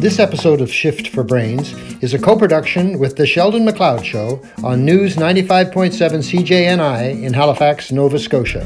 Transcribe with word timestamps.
This 0.00 0.18
episode 0.18 0.62
of 0.62 0.72
Shift 0.72 1.08
for 1.08 1.22
Brains 1.22 1.74
is 2.02 2.14
a 2.14 2.18
co 2.18 2.34
production 2.34 2.98
with 2.98 3.16
The 3.16 3.26
Sheldon 3.26 3.66
McLeod 3.66 4.02
Show 4.02 4.40
on 4.64 4.82
News 4.82 5.16
95.7 5.16 5.92
CJNI 5.92 7.22
in 7.22 7.34
Halifax, 7.34 7.92
Nova 7.92 8.18
Scotia. 8.18 8.60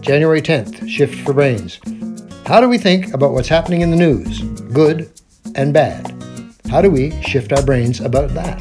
January 0.00 0.42
10th, 0.42 0.88
Shift 0.88 1.24
for 1.24 1.32
Brains. 1.32 1.78
How 2.44 2.60
do 2.60 2.68
we 2.68 2.76
think 2.76 3.14
about 3.14 3.30
what's 3.30 3.46
happening 3.46 3.82
in 3.82 3.92
the 3.92 3.96
news, 3.96 4.40
good 4.72 5.12
and 5.54 5.72
bad? 5.72 6.12
How 6.68 6.82
do 6.82 6.90
we 6.90 7.12
shift 7.22 7.52
our 7.52 7.62
brains 7.62 8.00
about 8.00 8.30
that? 8.30 8.60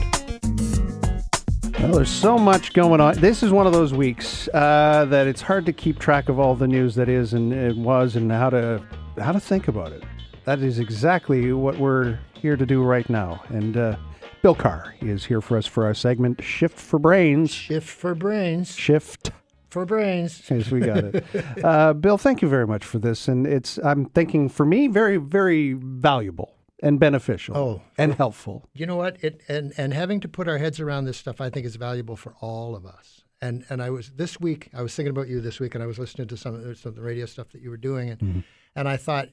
Well, 1.80 1.94
there's 1.94 2.12
so 2.12 2.38
much 2.38 2.74
going 2.74 3.02
on. 3.02 3.16
This 3.16 3.42
is 3.42 3.52
one 3.52 3.66
of 3.66 3.74
those 3.74 3.92
weeks 3.92 4.48
uh, 4.50 5.08
that 5.10 5.26
it's 5.26 5.42
hard 5.42 5.66
to 5.66 5.74
keep 5.74 5.98
track 5.98 6.30
of 6.30 6.40
all 6.40 6.54
the 6.54 6.68
news 6.68 6.94
that 6.94 7.10
is 7.10 7.34
and 7.34 7.52
it 7.52 7.76
was 7.76 8.16
and 8.16 8.32
how 8.32 8.52
to 8.52 8.84
how 9.18 9.32
to 9.32 9.40
think 9.40 9.68
about 9.68 9.92
it. 9.92 10.04
That 10.50 10.64
is 10.64 10.80
exactly 10.80 11.54
what 11.54 11.78
we're 11.78 12.18
here 12.34 12.58
to 12.58 12.66
do 12.66 12.82
right 12.82 13.08
now. 13.08 13.44
And 13.50 13.78
uh, 13.78 13.98
Bill 14.42 14.56
Carr 14.56 14.96
is 15.00 15.24
here 15.24 15.42
for 15.42 15.58
us 15.58 15.68
for 15.68 15.86
our 15.86 15.94
segment 15.94 16.44
Shift 16.44 16.80
for 16.80 16.98
Brains. 16.98 17.52
Shift 17.52 17.88
for 17.88 18.16
Brains. 18.16 18.76
Shift 18.76 19.30
for 19.70 19.86
brains. 19.86 20.42
Yes, 20.50 20.72
we 20.72 20.80
got 20.80 21.04
it. 21.04 21.64
uh, 21.64 21.94
Bill, 21.94 22.18
thank 22.18 22.42
you 22.42 22.48
very 22.48 22.66
much 22.66 22.84
for 22.84 22.98
this. 22.98 23.28
And 23.28 23.46
it's, 23.46 23.78
I'm 23.78 24.06
thinking 24.06 24.50
for 24.50 24.66
me, 24.66 24.88
very, 24.88 25.18
very 25.18 25.74
valuable 25.74 26.56
and 26.82 27.00
beneficial 27.00 27.56
oh, 27.56 27.82
and 28.00 28.16
helpful. 28.16 28.68
You 28.74 28.88
know 28.88 28.96
what? 28.96 29.24
It 29.24 29.42
and 29.48 29.72
and 29.78 29.94
having 29.94 30.20
to 30.22 30.28
put 30.28 30.48
our 30.48 30.58
heads 30.58 30.80
around 30.80 31.06
this 31.06 31.18
stuff, 31.18 31.40
I 31.40 31.52
think 31.52 31.68
is 31.68 31.76
valuable 31.76 32.16
for 32.16 32.34
all 32.42 32.76
of 32.76 32.88
us. 32.88 33.24
And 33.40 33.66
and 33.70 33.84
I 33.84 33.92
was 33.92 34.14
this 34.14 34.40
week, 34.40 34.72
I 34.74 34.82
was 34.82 34.96
thinking 34.96 35.12
about 35.12 35.28
you 35.28 35.42
this 35.42 35.60
week, 35.60 35.76
and 35.76 35.84
I 35.84 35.88
was 35.88 36.00
listening 36.00 36.28
to 36.30 36.38
some 36.38 36.56
of, 36.56 36.76
some 36.80 36.90
of 36.90 36.96
the 36.96 37.04
radio 37.04 37.28
stuff 37.28 37.50
that 37.52 37.62
you 37.62 37.70
were 37.70 37.78
doing, 37.78 38.10
and 38.10 38.20
mm-hmm. 38.20 38.40
and 38.76 38.90
I 38.90 38.98
thought 38.98 39.30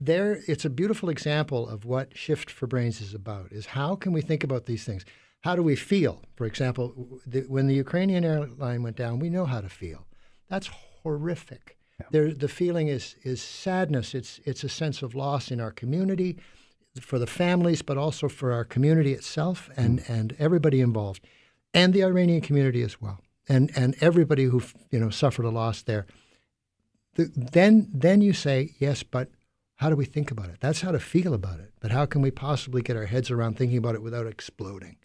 there 0.00 0.40
it's 0.46 0.64
a 0.64 0.70
beautiful 0.70 1.08
example 1.08 1.68
of 1.68 1.84
what 1.84 2.16
shift 2.16 2.50
for 2.50 2.66
brains 2.66 3.00
is 3.00 3.14
about 3.14 3.50
is 3.50 3.66
how 3.66 3.96
can 3.96 4.12
we 4.12 4.20
think 4.20 4.44
about 4.44 4.66
these 4.66 4.84
things? 4.84 5.04
How 5.40 5.56
do 5.56 5.62
we 5.62 5.74
feel? 5.74 6.22
For 6.36 6.46
example 6.46 6.94
the, 7.26 7.40
when 7.42 7.66
the 7.66 7.74
ukrainian 7.74 8.24
airline 8.24 8.82
went 8.82 8.96
down 8.96 9.18
we 9.18 9.30
know 9.30 9.44
how 9.44 9.60
to 9.60 9.68
feel. 9.68 10.06
That's 10.48 10.68
horrific. 11.02 11.76
Yeah. 12.00 12.06
there, 12.10 12.34
the 12.34 12.48
feeling 12.48 12.88
is 12.88 13.16
is 13.22 13.42
sadness. 13.42 14.14
It's 14.14 14.40
it's 14.44 14.64
a 14.64 14.68
sense 14.68 15.02
of 15.02 15.14
loss 15.14 15.50
in 15.50 15.60
our 15.60 15.72
community 15.72 16.38
for 17.00 17.18
the 17.18 17.26
families 17.26 17.82
but 17.82 17.98
also 17.98 18.28
for 18.28 18.52
our 18.52 18.64
community 18.64 19.12
itself 19.12 19.68
and 19.76 20.00
mm. 20.00 20.08
and 20.08 20.36
everybody 20.38 20.80
involved 20.80 21.24
and 21.72 21.94
the 21.94 22.04
iranian 22.04 22.42
community 22.42 22.82
as 22.82 23.00
well 23.00 23.18
and 23.48 23.72
and 23.74 23.96
everybody 24.00 24.44
who 24.44 24.62
you 24.90 25.00
know 25.00 25.10
suffered 25.10 25.44
a 25.44 25.50
loss 25.50 25.82
there. 25.82 26.06
The, 27.14 27.30
then 27.34 27.90
then 27.92 28.20
you 28.20 28.32
say 28.32 28.74
yes 28.78 29.02
but 29.02 29.28
how 29.82 29.90
do 29.90 29.96
we 29.96 30.04
think 30.04 30.30
about 30.30 30.48
it? 30.48 30.58
That's 30.60 30.80
how 30.80 30.92
to 30.92 31.00
feel 31.00 31.34
about 31.34 31.58
it. 31.58 31.72
But 31.80 31.90
how 31.90 32.06
can 32.06 32.22
we 32.22 32.30
possibly 32.30 32.82
get 32.82 32.96
our 32.96 33.06
heads 33.06 33.32
around 33.32 33.58
thinking 33.58 33.78
about 33.78 33.96
it 33.96 34.02
without 34.02 34.28
exploding? 34.28 34.96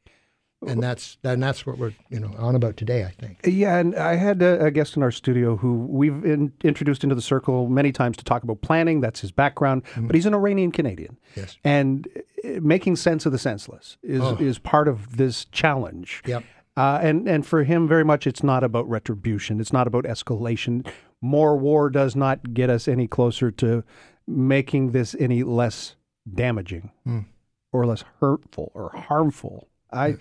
And 0.65 0.81
that's 0.81 1.17
and 1.23 1.41
that's 1.41 1.65
what 1.65 1.77
we're 1.77 1.93
you 2.09 2.19
know 2.19 2.33
on 2.37 2.55
about 2.55 2.77
today. 2.77 3.03
I 3.03 3.11
think. 3.11 3.39
Yeah, 3.43 3.77
and 3.77 3.95
I 3.95 4.15
had 4.15 4.41
a, 4.41 4.65
a 4.65 4.71
guest 4.71 4.95
in 4.95 5.03
our 5.03 5.11
studio 5.11 5.55
who 5.55 5.85
we've 5.85 6.25
in, 6.25 6.51
introduced 6.63 7.03
into 7.03 7.15
the 7.15 7.21
circle 7.21 7.67
many 7.67 7.91
times 7.91 8.17
to 8.17 8.23
talk 8.23 8.43
about 8.43 8.61
planning. 8.61 9.01
That's 9.01 9.19
his 9.19 9.31
background, 9.31 9.83
mm-hmm. 9.83 10.07
but 10.07 10.15
he's 10.15 10.25
an 10.25 10.33
Iranian 10.33 10.71
Canadian. 10.71 11.17
Yes, 11.35 11.57
and 11.63 12.07
uh, 12.43 12.59
making 12.61 12.95
sense 12.95 13.27
of 13.27 13.31
the 13.31 13.37
senseless 13.37 13.97
is 14.01 14.21
oh. 14.21 14.35
is 14.39 14.57
part 14.57 14.87
of 14.87 15.17
this 15.17 15.45
challenge. 15.45 16.23
Yep. 16.25 16.43
Uh, 16.75 16.99
and 17.03 17.27
and 17.27 17.45
for 17.45 17.63
him, 17.63 17.87
very 17.87 18.05
much, 18.05 18.25
it's 18.25 18.41
not 18.41 18.63
about 18.63 18.89
retribution. 18.89 19.59
It's 19.59 19.73
not 19.73 19.85
about 19.85 20.05
escalation. 20.05 20.87
More 21.21 21.55
war 21.55 21.91
does 21.91 22.15
not 22.15 22.55
get 22.55 22.71
us 22.71 22.87
any 22.87 23.07
closer 23.07 23.51
to 23.51 23.83
making 24.27 24.91
this 24.91 25.15
any 25.19 25.43
less 25.43 25.95
damaging 26.31 26.91
mm. 27.07 27.25
or 27.71 27.85
less 27.85 28.03
hurtful 28.19 28.71
or 28.73 28.91
harmful. 28.95 29.69
I, 29.91 30.17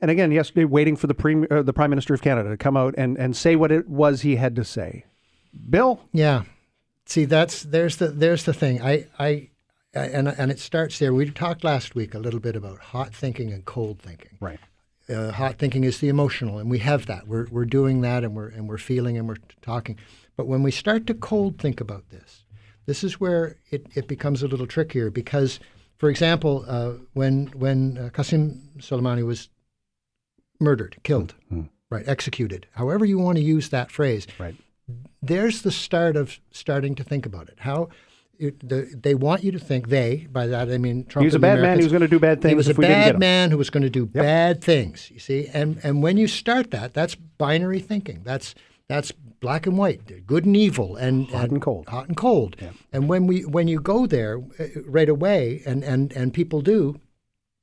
and 0.00 0.10
again, 0.10 0.32
yesterday, 0.32 0.64
waiting 0.64 0.96
for 0.96 1.06
the 1.06 1.14
pre, 1.14 1.46
uh, 1.48 1.62
the 1.62 1.72
Prime 1.72 1.90
Minister 1.90 2.14
of 2.14 2.22
Canada 2.22 2.48
to 2.50 2.56
come 2.56 2.76
out 2.76 2.94
and, 2.96 3.18
and 3.18 3.36
say 3.36 3.56
what 3.56 3.70
it 3.70 3.88
was 3.88 4.22
he 4.22 4.36
had 4.36 4.56
to 4.56 4.64
say. 4.64 5.04
Bill, 5.70 6.00
yeah, 6.12 6.44
see, 7.06 7.24
that's 7.24 7.62
there's 7.62 7.96
the 7.96 8.08
there's 8.08 8.44
the 8.44 8.52
thing. 8.52 8.82
I 8.82 9.06
I 9.18 9.50
and 9.94 10.28
and 10.28 10.50
it 10.50 10.58
starts 10.58 10.98
there. 10.98 11.14
We 11.14 11.30
talked 11.30 11.64
last 11.64 11.94
week 11.94 12.14
a 12.14 12.18
little 12.18 12.40
bit 12.40 12.56
about 12.56 12.78
hot 12.80 13.14
thinking 13.14 13.52
and 13.52 13.64
cold 13.64 14.00
thinking. 14.00 14.36
Right. 14.40 14.58
Uh, 15.08 15.32
hot 15.32 15.58
thinking 15.58 15.84
is 15.84 15.98
the 15.98 16.08
emotional, 16.08 16.58
and 16.58 16.70
we 16.70 16.78
have 16.78 17.06
that. 17.06 17.28
We're 17.28 17.46
we're 17.50 17.66
doing 17.66 18.00
that, 18.00 18.24
and 18.24 18.34
we're 18.34 18.48
and 18.48 18.68
we're 18.68 18.78
feeling, 18.78 19.16
and 19.18 19.28
we're 19.28 19.36
talking. 19.62 19.98
But 20.36 20.46
when 20.46 20.62
we 20.62 20.70
start 20.70 21.06
to 21.06 21.14
cold 21.14 21.58
think 21.58 21.80
about 21.80 22.08
this, 22.10 22.43
this 22.86 23.04
is 23.04 23.20
where 23.20 23.56
it, 23.70 23.86
it 23.94 24.08
becomes 24.08 24.42
a 24.42 24.48
little 24.48 24.66
trickier 24.66 25.10
because, 25.10 25.60
for 25.96 26.10
example, 26.10 26.64
uh, 26.68 26.92
when 27.12 27.46
when 27.48 27.98
uh, 27.98 28.10
Qasem 28.10 28.60
Soleimani 28.78 29.24
was 29.24 29.48
murdered, 30.60 30.96
killed, 31.02 31.34
mm-hmm. 31.52 31.66
right, 31.90 32.06
executed, 32.06 32.66
however 32.72 33.04
you 33.04 33.18
want 33.18 33.38
to 33.38 33.44
use 33.44 33.70
that 33.70 33.90
phrase, 33.90 34.26
right. 34.38 34.56
there's 35.22 35.62
the 35.62 35.70
start 35.70 36.16
of 36.16 36.38
starting 36.50 36.94
to 36.94 37.04
think 37.04 37.26
about 37.26 37.48
it. 37.48 37.58
How 37.60 37.88
it, 38.38 38.68
the, 38.68 38.90
they 38.94 39.14
want 39.14 39.44
you 39.44 39.52
to 39.52 39.58
think 39.58 39.88
they 39.88 40.26
by 40.30 40.46
that 40.46 40.70
I 40.70 40.78
mean 40.78 41.04
Trump. 41.04 41.22
He 41.22 41.26
was 41.26 41.34
a 41.34 41.38
bad 41.38 41.60
man. 41.60 41.78
He 41.78 41.84
was 41.84 41.92
going 41.92 42.02
to 42.02 42.08
do 42.08 42.18
bad 42.18 42.42
things. 42.42 42.52
He 42.52 42.56
was 42.56 42.68
a 42.68 42.74
bad 42.74 43.18
man 43.18 43.50
who 43.50 43.58
was 43.58 43.70
going 43.70 43.82
to 43.82 43.90
do 43.90 44.10
yep. 44.12 44.24
bad 44.24 44.62
things. 44.62 45.10
You 45.10 45.20
see, 45.20 45.48
and 45.52 45.78
and 45.82 46.02
when 46.02 46.16
you 46.16 46.26
start 46.26 46.70
that, 46.72 46.94
that's 46.94 47.14
binary 47.14 47.80
thinking. 47.80 48.22
That's 48.24 48.54
that's 48.88 49.12
black 49.40 49.66
and 49.66 49.78
white, 49.78 50.26
good 50.26 50.44
and 50.44 50.56
evil, 50.56 50.96
and 50.96 51.28
hot 51.28 51.44
and, 51.44 51.52
and 51.52 51.62
cold. 51.62 51.88
Hot 51.88 52.08
and 52.08 52.16
cold. 52.16 52.56
Yeah. 52.60 52.70
And 52.92 53.08
when 53.08 53.26
we 53.26 53.44
when 53.44 53.68
you 53.68 53.80
go 53.80 54.06
there 54.06 54.42
uh, 54.58 54.66
right 54.86 55.08
away, 55.08 55.62
and, 55.66 55.82
and 55.82 56.12
and 56.12 56.34
people 56.34 56.60
do, 56.60 57.00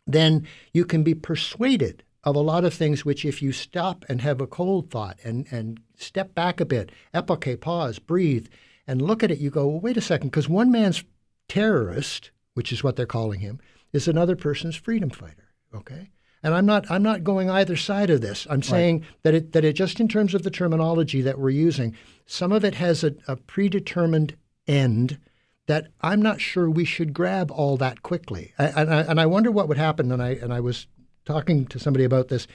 then 0.08 0.48
you 0.74 0.86
can 0.86 1.04
be 1.04 1.14
persuaded 1.14 2.04
of 2.24 2.36
a 2.36 2.40
lot 2.40 2.64
of 2.66 2.74
things 2.74 3.04
which 3.04 3.26
if 3.26 3.42
you 3.42 3.52
stop 3.52 4.06
and 4.08 4.22
have 4.22 4.42
a 4.42 4.48
cold 4.48 4.90
thought 4.90 5.20
and 5.24 5.48
and 5.52 5.80
step 5.96 6.34
back 6.34 6.60
a 6.60 6.66
bit, 6.66 6.92
epoche, 7.14 7.60
pause, 7.60 8.00
breathe, 8.00 8.48
and 8.88 9.02
look 9.02 9.24
at 9.24 9.32
it, 9.32 9.40
you 9.40 9.50
go, 9.50 9.68
well, 9.68 9.80
wait 9.80 9.98
a 9.98 10.02
second, 10.02 10.30
because 10.30 10.50
one 10.50 10.72
man's 10.72 11.04
terrorist, 11.48 12.32
which 12.54 12.72
is 12.72 12.84
what 12.84 12.96
they're 12.96 13.06
calling 13.06 13.40
him, 13.40 13.60
is 13.94 14.08
another 14.08 14.36
person's 14.36 14.76
freedom 14.76 15.10
fighter. 15.10 15.50
Okay. 15.74 16.10
And 16.44 16.54
I'm 16.54 16.66
not 16.66 16.90
I'm 16.90 17.04
not 17.04 17.24
going 17.24 17.50
either 17.50 17.76
side 17.76 18.10
of 18.10 18.22
this. 18.22 18.48
I'm 18.50 18.64
saying 18.64 19.02
right. 19.02 19.10
that 19.24 19.34
it 19.34 19.52
that 19.54 19.64
it 19.64 19.74
just 19.74 20.00
in 20.00 20.08
terms 20.08 20.34
of 20.34 20.44
the 20.44 20.50
terminology 20.50 21.22
that 21.22 21.38
we're 21.38 21.52
using, 21.52 21.96
some 22.26 22.52
of 22.52 22.66
it 22.66 22.76
has 22.76 23.04
a, 23.04 23.14
a 23.28 23.36
predetermined 23.36 24.36
end 24.68 25.20
that 25.68 25.88
I'm 26.02 26.22
not 26.22 26.42
sure 26.42 26.70
we 26.70 26.86
should 26.86 27.14
grab 27.14 27.52
all 27.52 27.78
that 27.78 28.02
quickly. 28.02 28.54
I, 28.58 28.66
and, 28.66 28.94
I, 28.94 29.02
and 29.02 29.22
I 29.22 29.26
wonder 29.26 29.52
what 29.52 29.68
would 29.68 29.78
happen. 29.78 30.12
And 30.12 30.22
I 30.22 30.32
and 30.32 30.52
I 30.52 30.60
was 30.60 30.88
talking 31.26 31.66
to 31.68 31.80
somebody 31.80 32.04
about 32.04 32.30
this. 32.30 32.48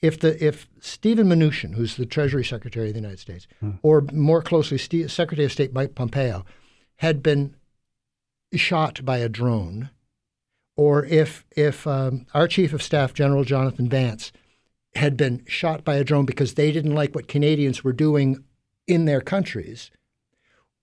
If 0.00 0.20
the 0.20 0.42
if 0.44 0.66
Steven 0.80 1.28
Mnuchin, 1.28 1.74
who's 1.74 1.96
the 1.96 2.06
Treasury 2.06 2.44
Secretary 2.44 2.88
of 2.88 2.94
the 2.94 3.00
United 3.00 3.20
States, 3.20 3.46
hmm. 3.60 3.72
or 3.82 4.02
more 4.12 4.42
closely, 4.42 4.78
Secretary 4.78 5.44
of 5.44 5.52
State 5.52 5.72
Mike 5.74 5.94
Pompeo, 5.94 6.44
had 6.96 7.22
been 7.22 7.54
shot 8.54 9.04
by 9.04 9.18
a 9.18 9.28
drone 9.28 9.90
or 10.76 11.04
if 11.04 11.44
if 11.56 11.86
um, 11.86 12.26
our 12.34 12.48
chief 12.48 12.72
of 12.72 12.82
staff, 12.82 13.14
General 13.14 13.44
Jonathan 13.44 13.88
Vance, 13.88 14.32
had 14.94 15.16
been 15.16 15.44
shot 15.46 15.84
by 15.84 15.96
a 15.96 16.04
drone 16.04 16.26
because 16.26 16.54
they 16.54 16.72
didn't 16.72 16.94
like 16.94 17.14
what 17.14 17.28
Canadians 17.28 17.82
were 17.82 17.92
doing 17.92 18.44
in 18.86 19.04
their 19.04 19.20
countries, 19.20 19.90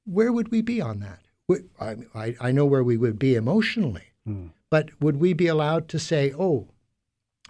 where 0.05 0.31
would 0.31 0.49
we 0.49 0.61
be 0.61 0.81
on 0.81 0.99
that? 0.99 1.19
I, 2.15 2.35
I 2.39 2.51
know 2.51 2.65
where 2.65 2.83
we 2.83 2.97
would 2.97 3.19
be 3.19 3.35
emotionally, 3.35 4.13
mm. 4.27 4.51
but 4.69 4.89
would 5.01 5.17
we 5.17 5.33
be 5.33 5.47
allowed 5.47 5.89
to 5.89 5.99
say, 5.99 6.33
"Oh, 6.37 6.69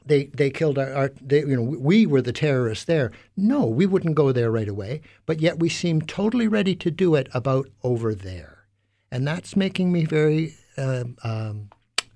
they 0.03 0.25
they 0.25 0.49
killed 0.49 0.79
our, 0.79 0.91
our 0.93 1.11
they, 1.21 1.39
you 1.39 1.55
know 1.55 1.61
we 1.61 2.07
were 2.07 2.21
the 2.21 2.33
terrorists 2.33 2.85
there"? 2.85 3.11
No, 3.37 3.65
we 3.65 3.85
wouldn't 3.85 4.15
go 4.15 4.31
there 4.31 4.49
right 4.49 4.67
away. 4.67 5.01
But 5.27 5.39
yet 5.39 5.59
we 5.59 5.69
seem 5.69 6.01
totally 6.01 6.47
ready 6.47 6.75
to 6.77 6.89
do 6.89 7.13
it 7.13 7.29
about 7.33 7.69
over 7.83 8.15
there, 8.15 8.65
and 9.11 9.27
that's 9.27 9.55
making 9.55 9.91
me 9.91 10.05
very. 10.05 10.55
Um, 10.77 11.17
um, 11.23 11.69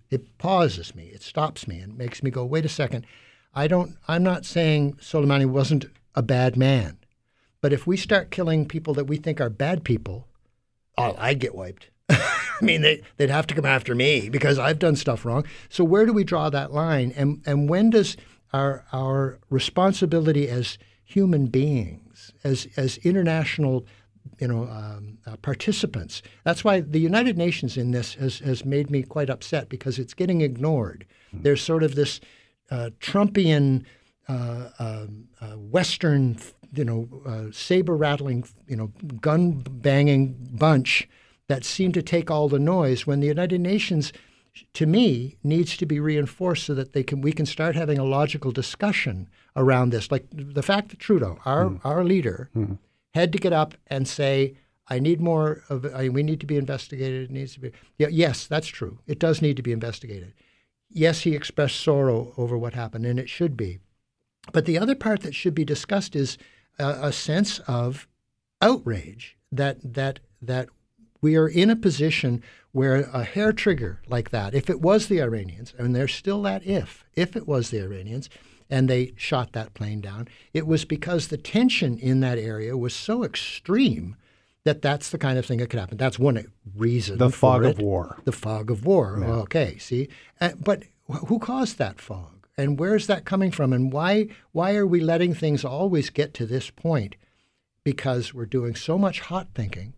it 0.10 0.38
pauses 0.38 0.96
me, 0.96 1.06
it 1.06 1.22
stops 1.22 1.68
me, 1.68 1.80
and 1.80 1.98
makes 1.98 2.22
me 2.22 2.32
go, 2.32 2.46
wait 2.46 2.66
a 2.66 2.70
second. 2.70 3.06
I 3.54 3.68
don't. 3.68 3.98
I'm 4.08 4.24
not 4.24 4.46
saying 4.46 4.96
Soleimani 4.96 5.46
wasn't 5.46 5.86
a 6.14 6.22
bad 6.22 6.58
man, 6.58 6.98
but 7.62 7.72
if 7.74 7.88
we 7.88 7.98
start 7.98 8.32
killing 8.32 8.68
people 8.68 8.94
that 8.96 9.06
we 9.06 9.18
think 9.18 9.40
are 9.40 9.50
bad 9.50 9.84
people, 9.84 10.28
oh, 10.98 11.16
I'd 11.18 11.40
get 11.40 11.56
wiped. 11.56 11.90
I 12.10 12.60
mean, 12.62 12.82
they, 12.82 13.02
they'd 13.18 13.30
have 13.30 13.48
to 13.48 13.56
come 13.56 13.66
after 13.66 13.96
me 13.96 14.30
because 14.30 14.60
I've 14.60 14.80
done 14.80 14.96
stuff 14.96 15.26
wrong. 15.26 15.46
So 15.70 15.84
where 15.84 16.06
do 16.06 16.14
we 16.14 16.24
draw 16.24 16.50
that 16.50 16.74
line? 16.74 17.14
And 17.16 17.42
and 17.46 17.70
when 17.70 17.90
does 17.90 18.18
our 18.54 18.86
our 18.92 19.40
responsibility 19.50 20.50
as 20.50 20.78
human 21.04 21.48
beings, 21.48 22.34
as 22.44 22.68
as 22.76 22.98
international 22.98 23.86
you 24.40 24.48
know, 24.48 24.64
um, 24.64 25.18
uh, 25.26 25.36
participants. 25.38 26.22
That's 26.44 26.64
why 26.64 26.82
the 26.82 27.00
United 27.00 27.38
Nations 27.38 27.78
in 27.78 27.92
this 27.92 28.16
has, 28.16 28.40
has 28.40 28.66
made 28.66 28.90
me 28.90 29.04
quite 29.04 29.30
upset 29.30 29.70
because 29.70 30.00
it's 30.00 30.14
getting 30.14 30.42
ignored. 30.42 31.06
Mm-hmm. 31.30 31.44
There's 31.44 31.62
sort 31.62 31.84
of 31.84 31.96
this 31.96 32.20
uh, 32.72 32.90
Trumpian, 33.00 33.86
uh, 34.28 34.70
um, 34.80 35.28
uh 35.42 35.58
Western, 35.58 36.38
you 36.74 36.84
know, 36.84 37.08
uh, 37.26 37.52
saber 37.52 37.96
rattling, 37.96 38.46
you 38.68 38.76
know, 38.76 38.92
gun 39.22 39.64
banging 39.70 40.36
bunch 40.52 41.08
that 41.48 41.64
seem 41.64 41.92
to 41.92 42.02
take 42.02 42.32
all 42.32 42.50
the 42.50 42.60
noise 42.60 43.06
when 43.06 43.20
the 43.20 43.28
United 43.28 43.62
Nations 43.62 44.12
to 44.74 44.86
me, 44.86 45.36
needs 45.44 45.76
to 45.78 45.86
be 45.86 46.00
reinforced 46.00 46.66
so 46.66 46.74
that 46.74 46.94
they 46.94 47.04
can 47.04 47.22
we 47.22 47.32
can 47.32 47.46
start 47.46 47.76
having 47.76 47.98
a 47.98 48.04
logical 48.04 48.52
discussion 48.52 49.28
around 49.56 49.90
this. 49.90 50.12
Like 50.12 50.26
the 50.32 50.64
fact 50.64 50.90
that 50.90 51.00
Trudeau, 51.00 51.38
our 51.46 51.66
mm. 51.66 51.82
our 51.84 52.04
leader, 52.04 52.50
mm. 52.56 52.78
Had 53.16 53.32
to 53.32 53.40
get 53.40 53.54
up 53.54 53.74
and 53.88 54.08
say, 54.08 54.56
"I 54.88 55.00
need 55.00 55.20
more 55.20 55.64
of. 55.70 55.86
I, 55.86 56.10
we 56.10 56.22
need 56.22 56.40
to 56.42 56.46
be 56.46 56.58
investigated. 56.58 57.24
It 57.24 57.32
needs 57.32 57.54
to 57.54 57.60
be." 57.62 57.72
Yeah, 57.98 58.10
yes, 58.12 58.46
that's 58.46 58.68
true. 58.68 59.00
It 59.08 59.20
does 59.20 59.42
need 59.42 59.58
to 59.58 59.64
be 59.64 59.72
investigated. 59.72 60.34
Yes, 60.90 61.22
he 61.22 61.34
expressed 61.34 61.80
sorrow 61.80 62.34
over 62.38 62.58
what 62.58 62.74
happened, 62.74 63.06
and 63.06 63.20
it 63.20 63.30
should 63.30 63.58
be. 63.58 63.80
But 64.52 64.66
the 64.66 64.78
other 64.78 64.96
part 64.96 65.22
that 65.22 65.34
should 65.34 65.56
be 65.56 65.66
discussed 65.66 66.16
is 66.16 66.38
a, 66.78 67.08
a 67.08 67.12
sense 67.12 67.60
of 67.60 68.08
outrage 68.62 69.38
that 69.52 69.78
that 69.96 70.20
that 70.42 70.70
we 71.22 71.36
are 71.36 71.48
in 71.48 71.70
a 71.70 71.76
position 71.76 72.44
where 72.72 73.10
a 73.14 73.24
hair 73.24 73.54
trigger 73.54 74.02
like 74.08 74.30
that, 74.32 74.54
if 74.54 74.70
it 74.70 74.82
was 74.82 75.08
the 75.08 75.22
Iranians, 75.22 75.74
and 75.78 75.96
there's 75.96 76.14
still 76.14 76.42
that 76.44 76.66
if, 76.68 77.06
if 77.16 77.36
it 77.36 77.48
was 77.48 77.70
the 77.70 77.80
Iranians, 77.80 78.30
and 78.70 78.90
they 78.90 79.14
shot 79.16 79.54
that 79.54 79.74
plane 79.74 80.02
down, 80.02 80.28
it 80.54 80.68
was 80.68 80.86
because 80.86 81.28
the 81.28 81.38
tension 81.38 81.98
in 81.98 82.20
that 82.22 82.38
area 82.38 82.78
was 82.78 82.94
so 82.94 83.24
extreme 83.24 84.16
that 84.64 84.82
that's 84.82 85.10
the 85.12 85.18
kind 85.18 85.38
of 85.38 85.46
thing 85.46 85.60
that 85.60 85.70
could 85.70 85.80
happen. 85.80 85.98
That's 85.98 86.20
one 86.20 86.44
reason. 86.76 87.18
The 87.18 87.30
fog 87.30 87.64
it. 87.64 87.72
of 87.72 87.80
war. 87.80 88.18
The 88.26 88.32
fog 88.32 88.72
of 88.72 88.86
war. 88.86 89.18
Yeah. 89.20 89.28
Okay, 89.28 89.78
see, 89.78 90.10
uh, 90.42 90.52
but 90.60 90.84
who 91.28 91.40
caused 91.40 91.78
that 91.78 92.02
fog, 92.02 92.48
and 92.58 92.80
where's 92.80 93.08
that 93.08 93.26
coming 93.26 93.52
from, 93.52 93.72
and 93.72 93.94
why 93.94 94.28
why 94.52 94.76
are 94.76 94.88
we 94.88 95.00
letting 95.00 95.34
things 95.34 95.64
always 95.64 96.10
get 96.10 96.34
to 96.36 96.46
this 96.46 96.70
point? 96.70 97.16
Because 97.84 98.34
we're 98.34 98.48
doing 98.48 98.74
so 98.74 98.98
much 98.98 99.20
hot 99.22 99.50
thinking 99.54 99.94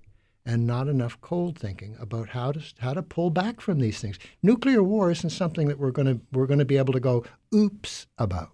and 0.46 0.66
not 0.66 0.88
enough 0.88 1.20
cold 1.22 1.60
thinking 1.60 1.96
about 2.00 2.30
how 2.30 2.52
to 2.52 2.62
how 2.80 2.94
to 2.94 3.02
pull 3.02 3.30
back 3.30 3.62
from 3.62 3.80
these 3.80 4.00
things. 4.00 4.20
Nuclear 4.44 4.84
war 4.84 5.12
isn't 5.12 5.30
something 5.30 5.68
that 5.68 5.80
we're 5.80 5.92
going 5.92 6.08
to 6.08 6.22
we're 6.32 6.48
going 6.48 6.60
to 6.60 6.66
be 6.66 6.78
able 6.78 6.94
to 6.94 7.00
go 7.00 7.24
oops 7.54 8.08
about. 8.18 8.52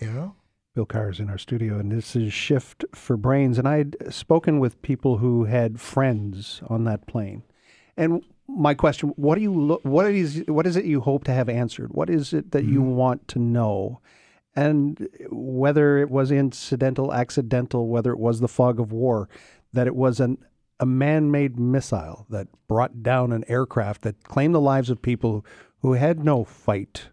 Know. 0.00 0.34
Bill 0.74 0.86
Carr 0.86 1.10
is 1.10 1.20
in 1.20 1.30
our 1.30 1.38
studio, 1.38 1.78
and 1.78 1.92
this 1.92 2.16
is 2.16 2.32
Shift 2.32 2.84
for 2.94 3.16
Brains. 3.16 3.58
And 3.58 3.68
I'd 3.68 3.96
spoken 4.12 4.58
with 4.58 4.82
people 4.82 5.18
who 5.18 5.44
had 5.44 5.80
friends 5.80 6.60
on 6.66 6.84
that 6.84 7.06
plane, 7.06 7.44
and 7.96 8.22
my 8.48 8.74
question: 8.74 9.10
What 9.10 9.36
do 9.36 9.40
you 9.40 9.54
look? 9.54 9.84
What 9.84 10.06
is 10.06 10.42
what 10.46 10.66
is 10.66 10.76
it 10.76 10.84
you 10.84 11.00
hope 11.00 11.24
to 11.24 11.32
have 11.32 11.48
answered? 11.48 11.92
What 11.92 12.10
is 12.10 12.32
it 12.32 12.50
that 12.50 12.64
mm-hmm. 12.64 12.72
you 12.72 12.82
want 12.82 13.28
to 13.28 13.38
know? 13.38 14.00
And 14.56 15.08
whether 15.30 15.98
it 15.98 16.10
was 16.10 16.30
incidental, 16.30 17.12
accidental, 17.12 17.88
whether 17.88 18.12
it 18.12 18.18
was 18.18 18.40
the 18.40 18.48
fog 18.48 18.78
of 18.78 18.92
war, 18.92 19.28
that 19.72 19.86
it 19.86 19.94
was 19.94 20.18
an 20.18 20.38
a 20.80 20.86
man-made 20.86 21.58
missile 21.58 22.26
that 22.30 22.48
brought 22.66 23.02
down 23.02 23.30
an 23.30 23.44
aircraft 23.46 24.02
that 24.02 24.24
claimed 24.24 24.54
the 24.54 24.60
lives 24.60 24.90
of 24.90 25.00
people 25.00 25.46
who 25.82 25.92
had 25.92 26.24
no 26.24 26.42
fight. 26.42 27.08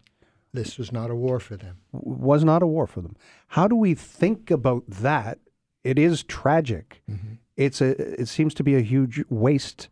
This 0.52 0.78
was 0.78 0.92
not 0.92 1.10
a 1.10 1.14
war 1.14 1.40
for 1.40 1.56
them. 1.56 1.78
Was 1.92 2.44
not 2.44 2.62
a 2.62 2.66
war 2.66 2.86
for 2.86 3.00
them. 3.00 3.16
How 3.48 3.66
do 3.66 3.76
we 3.76 3.94
think 3.94 4.50
about 4.50 4.84
that? 4.88 5.38
It 5.82 5.98
is 5.98 6.22
tragic. 6.24 7.02
Mm-hmm. 7.10 7.34
It's 7.56 7.80
a. 7.80 8.20
It 8.20 8.28
seems 8.28 8.54
to 8.54 8.62
be 8.62 8.76
a 8.76 8.80
huge 8.80 9.24
waste, 9.30 9.88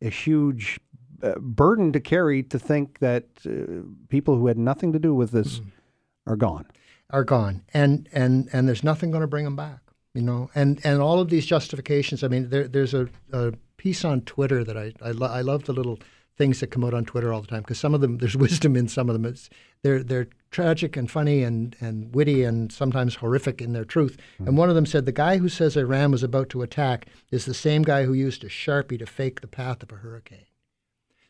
a 0.00 0.10
huge 0.10 0.80
uh, 1.22 1.38
burden 1.38 1.92
to 1.92 2.00
carry 2.00 2.42
to 2.42 2.58
think 2.58 2.98
that 2.98 3.24
uh, 3.46 3.86
people 4.08 4.36
who 4.36 4.46
had 4.46 4.58
nothing 4.58 4.92
to 4.92 4.98
do 4.98 5.14
with 5.14 5.30
this 5.30 5.58
mm-hmm. 5.58 6.30
are 6.30 6.36
gone. 6.36 6.66
Are 7.10 7.24
gone, 7.24 7.62
and 7.74 8.08
and 8.12 8.48
and 8.52 8.68
there's 8.68 8.84
nothing 8.84 9.10
going 9.10 9.22
to 9.22 9.26
bring 9.26 9.44
them 9.44 9.56
back 9.56 9.82
you 10.14 10.22
know, 10.22 10.50
and 10.54 10.80
and 10.84 11.00
all 11.00 11.20
of 11.20 11.28
these 11.28 11.46
justifications. 11.46 12.22
I 12.22 12.28
mean, 12.28 12.50
there, 12.50 12.68
there's 12.68 12.94
a, 12.94 13.08
a, 13.32 13.52
piece 13.76 14.04
on 14.04 14.20
Twitter 14.20 14.62
that 14.62 14.76
I 14.76 14.92
I, 15.02 15.10
lo- 15.10 15.28
I, 15.28 15.40
love 15.40 15.64
the 15.64 15.72
little 15.72 15.98
things 16.36 16.60
that 16.60 16.68
come 16.68 16.84
out 16.84 16.94
on 16.94 17.04
Twitter 17.04 17.32
all 17.32 17.40
the 17.40 17.46
time 17.46 17.60
because 17.60 17.78
some 17.78 17.94
of 17.94 18.00
them 18.00 18.18
there's 18.18 18.36
wisdom 18.36 18.76
in 18.76 18.88
some 18.88 19.08
of 19.08 19.14
them. 19.14 19.24
It's 19.24 19.50
they're 19.82 20.02
they're 20.02 20.28
tragic 20.50 20.96
and 20.96 21.10
funny 21.10 21.42
and 21.42 21.76
and 21.80 22.14
witty 22.14 22.42
and 22.44 22.72
sometimes 22.72 23.16
horrific 23.16 23.60
in 23.60 23.72
their 23.72 23.84
truth. 23.84 24.16
Mm-hmm. 24.34 24.48
And 24.48 24.56
one 24.56 24.68
of 24.68 24.74
them 24.74 24.86
said 24.86 25.06
the 25.06 25.12
guy 25.12 25.38
who 25.38 25.48
says 25.48 25.76
Iran 25.76 26.12
was 26.12 26.22
about 26.22 26.48
to 26.50 26.62
attack 26.62 27.06
is 27.30 27.44
the 27.44 27.54
same 27.54 27.82
guy 27.82 28.04
who 28.04 28.12
used 28.12 28.44
a 28.44 28.48
sharpie 28.48 28.98
to 28.98 29.06
fake 29.06 29.40
the 29.40 29.48
path 29.48 29.82
of 29.82 29.92
a 29.92 29.96
hurricane. 29.96 30.46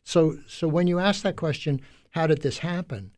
So 0.05 0.39
so 0.49 0.69
when 0.69 0.87
you 0.87 0.99
ask 0.99 1.23
that 1.23 1.37
question, 1.37 1.81
how 2.11 2.27
did 2.27 2.43
this 2.43 2.59
happen? 2.59 3.13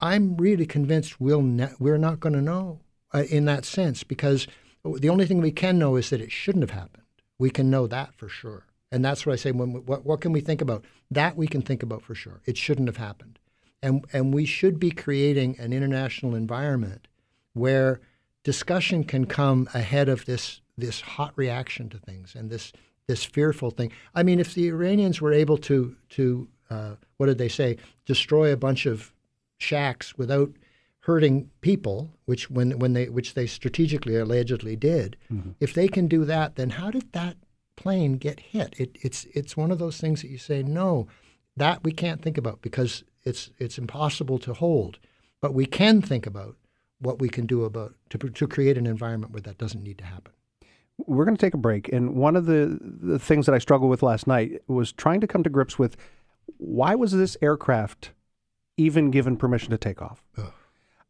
I'm 0.00 0.36
really 0.36 0.66
convinced 0.66 1.20
we'll 1.20 1.42
ne- 1.42 1.74
we're 1.78 1.98
not 1.98 2.20
going 2.20 2.32
to 2.32 2.40
know 2.40 2.80
uh, 3.12 3.24
in 3.28 3.44
that 3.46 3.64
sense 3.64 4.02
because 4.02 4.46
the 4.82 5.08
only 5.10 5.26
thing 5.26 5.40
we 5.40 5.52
can 5.52 5.78
know 5.78 5.96
is 5.96 6.10
that 6.10 6.20
it 6.20 6.32
shouldn't 6.32 6.62
have 6.62 6.78
happened. 6.78 7.04
We 7.38 7.50
can 7.50 7.70
know 7.70 7.86
that 7.86 8.14
for 8.14 8.28
sure. 8.28 8.66
And 8.92 9.04
that's 9.04 9.24
what 9.24 9.32
I 9.32 9.36
say 9.36 9.52
when 9.52 9.84
what, 9.86 10.04
what 10.04 10.20
can 10.20 10.32
we 10.32 10.40
think 10.40 10.60
about? 10.60 10.84
That 11.10 11.36
we 11.36 11.46
can 11.46 11.62
think 11.62 11.82
about 11.82 12.02
for 12.02 12.14
sure. 12.14 12.40
It 12.44 12.56
shouldn't 12.56 12.88
have 12.88 12.96
happened. 12.96 13.38
And 13.82 14.04
and 14.12 14.34
we 14.34 14.44
should 14.44 14.78
be 14.78 14.90
creating 14.90 15.58
an 15.58 15.72
international 15.72 16.34
environment 16.34 17.08
where 17.52 18.00
discussion 18.42 19.04
can 19.04 19.26
come 19.26 19.68
ahead 19.74 20.08
of 20.08 20.24
this 20.24 20.60
this 20.76 21.00
hot 21.00 21.32
reaction 21.36 21.88
to 21.90 21.98
things 21.98 22.34
and 22.34 22.50
this 22.50 22.72
this 23.06 23.24
fearful 23.24 23.70
thing. 23.70 23.92
I 24.14 24.22
mean, 24.22 24.38
if 24.38 24.54
the 24.54 24.68
Iranians 24.68 25.20
were 25.20 25.32
able 25.32 25.58
to 25.58 25.96
to 26.10 26.48
uh, 26.68 26.94
what 27.16 27.26
did 27.26 27.38
they 27.38 27.48
say? 27.48 27.76
Destroy 28.06 28.52
a 28.52 28.56
bunch 28.56 28.86
of 28.86 29.12
shacks 29.58 30.16
without 30.16 30.52
hurting 31.00 31.50
people, 31.60 32.10
which 32.24 32.50
when 32.50 32.78
when 32.78 32.92
they 32.92 33.08
which 33.08 33.34
they 33.34 33.46
strategically 33.46 34.16
allegedly 34.16 34.76
did, 34.76 35.16
mm-hmm. 35.32 35.50
if 35.60 35.74
they 35.74 35.88
can 35.88 36.06
do 36.06 36.24
that, 36.24 36.56
then 36.56 36.70
how 36.70 36.90
did 36.90 37.12
that 37.12 37.36
plane 37.80 38.14
get 38.14 38.40
hit? 38.40 38.74
It, 38.78 38.96
it's 39.02 39.26
it's 39.32 39.56
one 39.56 39.70
of 39.70 39.78
those 39.78 39.98
things 39.98 40.22
that 40.22 40.30
you 40.30 40.38
say 40.38 40.62
no, 40.62 41.08
that 41.56 41.82
we 41.82 41.92
can't 41.92 42.22
think 42.22 42.38
about 42.38 42.62
because 42.62 43.04
it's 43.24 43.50
it's 43.58 43.78
impossible 43.78 44.38
to 44.40 44.54
hold, 44.54 44.98
but 45.40 45.54
we 45.54 45.66
can 45.66 46.00
think 46.00 46.26
about 46.26 46.56
what 47.00 47.18
we 47.18 47.28
can 47.28 47.46
do 47.46 47.64
about 47.64 47.94
to 48.10 48.18
to 48.18 48.46
create 48.46 48.78
an 48.78 48.86
environment 48.86 49.32
where 49.32 49.42
that 49.42 49.58
doesn't 49.58 49.82
need 49.82 49.98
to 49.98 50.04
happen. 50.04 50.32
We're 51.06 51.24
going 51.24 51.36
to 51.36 51.40
take 51.40 51.54
a 51.54 51.58
break, 51.58 51.90
and 51.92 52.14
one 52.14 52.36
of 52.36 52.46
the 52.46 52.78
the 52.80 53.18
things 53.18 53.46
that 53.46 53.54
I 53.54 53.58
struggled 53.58 53.90
with 53.90 54.02
last 54.02 54.26
night 54.26 54.62
was 54.68 54.92
trying 54.92 55.20
to 55.20 55.26
come 55.26 55.42
to 55.42 55.50
grips 55.50 55.78
with 55.78 55.96
why 56.58 56.94
was 56.94 57.12
this 57.12 57.36
aircraft 57.42 58.10
even 58.76 59.10
given 59.10 59.36
permission 59.36 59.70
to 59.70 59.78
take 59.78 60.00
off? 60.00 60.22
Ugh 60.38 60.52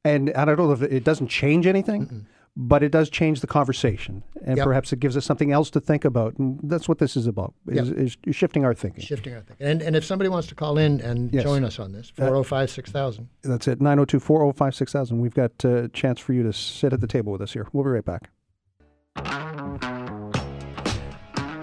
and 0.04 0.32
I 0.34 0.44
don't 0.44 0.56
know 0.56 0.72
if 0.72 0.82
it 0.82 1.04
doesn't 1.04 1.28
change 1.28 1.66
anything, 1.66 2.06
Mm-mm. 2.06 2.24
But 2.56 2.82
it 2.82 2.90
does 2.90 3.10
change 3.10 3.40
the 3.40 3.46
conversation, 3.46 4.22
and 4.44 4.56
yep. 4.56 4.66
perhaps 4.66 4.92
it 4.92 5.00
gives 5.00 5.16
us 5.16 5.24
something 5.24 5.52
else 5.52 5.70
to 5.70 5.80
think 5.80 6.04
about. 6.04 6.36
And 6.38 6.58
that's 6.62 6.88
what 6.88 6.98
this 6.98 7.16
is 7.16 7.26
about: 7.26 7.54
is, 7.68 7.88
yep. 7.88 8.16
is 8.24 8.36
shifting 8.36 8.64
our 8.64 8.74
thinking. 8.74 9.04
Shifting 9.04 9.34
our 9.34 9.40
thinking. 9.40 9.66
And 9.66 9.82
and 9.82 9.96
if 9.96 10.04
somebody 10.04 10.28
wants 10.28 10.48
to 10.48 10.54
call 10.54 10.78
in 10.78 11.00
and 11.00 11.32
yes. 11.32 11.44
join 11.44 11.64
us 11.64 11.78
on 11.78 11.92
this, 11.92 12.12
uh, 12.18 12.22
four 12.22 12.26
zero 12.26 12.38
oh 12.40 12.42
five 12.42 12.70
six 12.70 12.90
thousand. 12.90 13.28
That's 13.42 13.68
it. 13.68 13.80
902-405-6000. 13.80 15.12
We've 15.12 15.34
got 15.34 15.64
a 15.64 15.88
chance 15.88 16.20
for 16.20 16.32
you 16.32 16.42
to 16.42 16.52
sit 16.52 16.92
at 16.92 17.00
the 17.00 17.06
table 17.06 17.32
with 17.32 17.40
us 17.40 17.52
here. 17.52 17.66
We'll 17.72 17.84
be 17.84 17.90
right 17.90 18.04
back. 18.04 18.30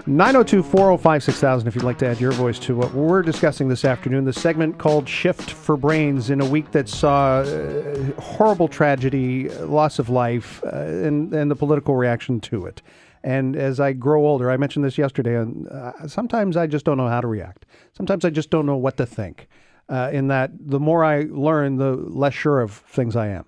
902 0.08 0.62
405 0.62 1.22
6000 1.22 1.68
if 1.68 1.74
you'd 1.74 1.84
like 1.84 1.98
to 1.98 2.06
add 2.06 2.18
your 2.18 2.32
voice 2.32 2.58
to 2.58 2.74
what 2.74 2.94
we're 2.94 3.20
discussing 3.20 3.68
this 3.68 3.84
afternoon. 3.84 4.24
The 4.24 4.32
segment 4.32 4.78
called 4.78 5.06
Shift 5.06 5.50
for 5.50 5.76
Brains 5.76 6.30
in 6.30 6.40
a 6.40 6.46
week 6.46 6.70
that 6.70 6.88
saw 6.88 7.40
uh, 7.40 8.12
horrible 8.18 8.68
tragedy, 8.68 9.50
loss 9.50 9.98
of 9.98 10.08
life, 10.08 10.64
uh, 10.64 10.76
and, 10.76 11.34
and 11.34 11.50
the 11.50 11.56
political 11.56 11.94
reaction 11.94 12.40
to 12.40 12.64
it. 12.64 12.80
And 13.22 13.54
as 13.54 13.80
I 13.80 13.92
grow 13.92 14.26
older, 14.26 14.50
I 14.50 14.56
mentioned 14.56 14.82
this 14.82 14.96
yesterday, 14.96 15.36
and 15.36 15.68
uh, 15.68 16.08
sometimes 16.08 16.56
I 16.56 16.66
just 16.66 16.86
don't 16.86 16.96
know 16.96 17.08
how 17.08 17.20
to 17.20 17.26
react. 17.26 17.66
Sometimes 17.92 18.24
I 18.24 18.30
just 18.30 18.48
don't 18.48 18.64
know 18.64 18.78
what 18.78 18.96
to 18.96 19.04
think. 19.04 19.46
Uh, 19.90 20.08
in 20.10 20.28
that, 20.28 20.52
the 20.58 20.80
more 20.80 21.04
I 21.04 21.26
learn, 21.28 21.76
the 21.76 21.92
less 21.96 22.32
sure 22.32 22.60
of 22.60 22.72
things 22.72 23.14
I 23.14 23.28
am. 23.28 23.44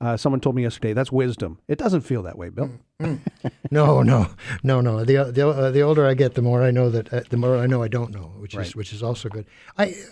Uh, 0.00 0.16
someone 0.16 0.40
told 0.40 0.54
me 0.54 0.62
yesterday 0.62 0.92
that's 0.92 1.10
wisdom. 1.10 1.58
It 1.66 1.76
doesn't 1.76 2.02
feel 2.02 2.22
that 2.22 2.38
way, 2.38 2.50
Bill. 2.50 2.70
Mm, 3.00 3.18
mm. 3.42 3.50
no, 3.72 4.02
no, 4.02 4.30
no, 4.62 4.80
no. 4.80 5.04
The 5.04 5.24
the, 5.24 5.48
uh, 5.48 5.70
the 5.72 5.80
older 5.80 6.06
I 6.06 6.14
get, 6.14 6.34
the 6.34 6.42
more 6.42 6.62
I 6.62 6.70
know 6.70 6.88
that 6.88 7.12
uh, 7.12 7.22
the 7.28 7.36
more 7.36 7.56
I 7.56 7.66
know 7.66 7.82
I 7.82 7.88
don't 7.88 8.12
know, 8.12 8.32
which 8.38 8.54
right. 8.54 8.64
is 8.64 8.76
which 8.76 8.92
is 8.92 9.02
also 9.02 9.28
good. 9.28 9.46
I 9.76 9.86
th- 9.86 10.06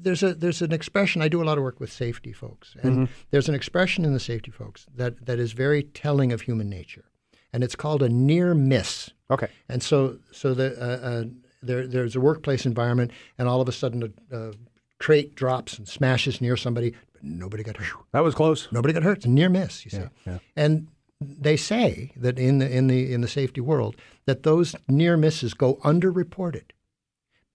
there's 0.00 0.22
a 0.22 0.32
there's 0.32 0.62
an 0.62 0.72
expression. 0.72 1.20
I 1.20 1.28
do 1.28 1.42
a 1.42 1.44
lot 1.44 1.58
of 1.58 1.64
work 1.64 1.78
with 1.78 1.92
safety 1.92 2.32
folks, 2.32 2.74
and 2.82 2.92
mm-hmm. 2.92 3.12
there's 3.30 3.50
an 3.50 3.54
expression 3.54 4.06
in 4.06 4.14
the 4.14 4.20
safety 4.20 4.50
folks 4.50 4.86
that 4.94 5.26
that 5.26 5.38
is 5.38 5.52
very 5.52 5.82
telling 5.82 6.32
of 6.32 6.42
human 6.42 6.70
nature, 6.70 7.04
and 7.52 7.62
it's 7.62 7.76
called 7.76 8.02
a 8.02 8.08
near 8.08 8.54
miss. 8.54 9.10
Okay. 9.30 9.48
And 9.68 9.82
so 9.82 10.18
so 10.32 10.54
the 10.54 10.72
uh, 10.80 11.06
uh 11.06 11.24
there 11.62 11.86
there's 11.86 12.16
a 12.16 12.20
workplace 12.20 12.64
environment, 12.64 13.10
and 13.36 13.46
all 13.46 13.60
of 13.60 13.68
a 13.68 13.72
sudden 13.72 14.14
a, 14.30 14.36
a 14.36 14.52
crate 14.98 15.34
drops 15.34 15.78
and 15.78 15.86
smashes 15.86 16.40
near 16.40 16.56
somebody 16.56 16.94
nobody 17.22 17.62
got 17.62 17.76
hurt. 17.76 17.88
That 18.12 18.20
was 18.20 18.34
close. 18.34 18.68
Nobody 18.72 18.94
got 18.94 19.02
hurt. 19.02 19.18
It's 19.18 19.26
a 19.26 19.30
near 19.30 19.48
miss, 19.48 19.84
you 19.84 19.90
see. 19.90 19.98
Yeah, 19.98 20.08
yeah. 20.26 20.38
And 20.56 20.88
they 21.20 21.56
say 21.56 22.12
that 22.16 22.38
in 22.38 22.58
the 22.58 22.70
in 22.70 22.86
the 22.86 23.12
in 23.12 23.20
the 23.20 23.28
safety 23.28 23.60
world 23.60 23.96
that 24.26 24.42
those 24.42 24.76
near 24.88 25.16
misses 25.16 25.54
go 25.54 25.74
underreported 25.76 26.70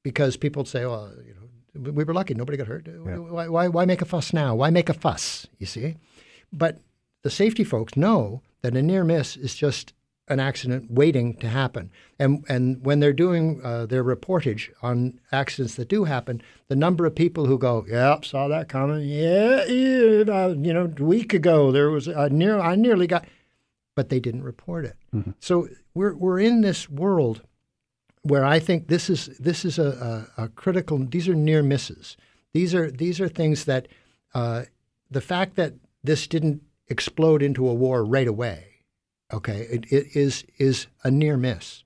because 0.03 0.38
people 0.38 0.65
say, 0.65 0.84
"Oh, 0.84 1.12
you 1.25 1.34
know, 1.34 1.91
we 1.91 2.03
were 2.03 2.13
lucky. 2.13 2.34
Nobody 2.34 2.58
got 2.58 2.67
hurt. 2.67 2.88
Yeah. 2.88 3.17
Why, 3.17 3.48
why 3.48 3.67
why 3.67 3.86
make 3.86 4.01
a 4.01 4.05
fuss 4.05 4.34
now? 4.34 4.55
Why 4.55 4.70
make 4.70 4.89
a 4.89 4.93
fuss?" 4.93 5.48
You 5.60 5.65
see, 5.65 5.96
but 6.51 6.79
the 7.24 7.29
safety 7.29 7.63
folks 7.63 7.96
know 7.96 8.41
that 8.62 8.75
a 8.75 8.82
near 8.82 9.03
miss 9.03 9.38
is 9.38 9.55
just 9.55 9.93
an 10.27 10.39
accident 10.39 10.89
waiting 10.89 11.35
to 11.37 11.49
happen. 11.49 11.91
And 12.17 12.45
and 12.47 12.83
when 12.85 12.99
they're 12.99 13.13
doing 13.13 13.61
uh, 13.63 13.85
their 13.85 14.03
reportage 14.03 14.69
on 14.81 15.19
accidents 15.31 15.75
that 15.75 15.89
do 15.89 16.05
happen, 16.05 16.41
the 16.67 16.75
number 16.75 17.05
of 17.05 17.15
people 17.15 17.45
who 17.45 17.57
go, 17.57 17.85
"Yep, 17.87 18.25
saw 18.25 18.47
that 18.47 18.69
coming. 18.69 19.07
Yeah, 19.07 19.65
yeah 19.65 20.23
uh, 20.33 20.55
you 20.57 20.73
know, 20.73 20.91
a 20.97 21.03
week 21.03 21.33
ago 21.33 21.71
there 21.71 21.89
was 21.89 22.07
a 22.07 22.29
near 22.29 22.59
I 22.59 22.75
nearly 22.75 23.07
got," 23.07 23.25
but 23.95 24.09
they 24.09 24.19
didn't 24.19 24.43
report 24.43 24.85
it. 24.85 24.95
Mm-hmm. 25.13 25.31
So 25.39 25.67
we're 25.93 26.15
we're 26.15 26.39
in 26.39 26.61
this 26.61 26.89
world 26.89 27.41
where 28.21 28.45
I 28.45 28.59
think 28.59 28.87
this 28.87 29.09
is 29.09 29.25
this 29.39 29.65
is 29.65 29.77
a, 29.77 30.27
a, 30.37 30.43
a 30.43 30.47
critical. 30.49 30.97
These 30.99 31.27
are 31.27 31.35
near 31.35 31.61
misses. 31.61 32.15
These 32.53 32.73
are 32.73 32.89
these 32.89 33.19
are 33.19 33.27
things 33.27 33.65
that 33.65 33.89
uh, 34.33 34.63
the 35.11 35.21
fact 35.21 35.55
that 35.57 35.73
this 36.01 36.27
didn't 36.27 36.61
explode 36.87 37.41
into 37.41 37.67
a 37.67 37.73
war 37.73 38.05
right 38.05 38.27
away 38.27 38.72
Okay, 39.33 39.67
it, 39.69 39.91
it 39.91 40.15
is 40.15 40.45
is 40.57 40.87
a 41.03 41.11
near 41.11 41.37
miss. 41.37 41.83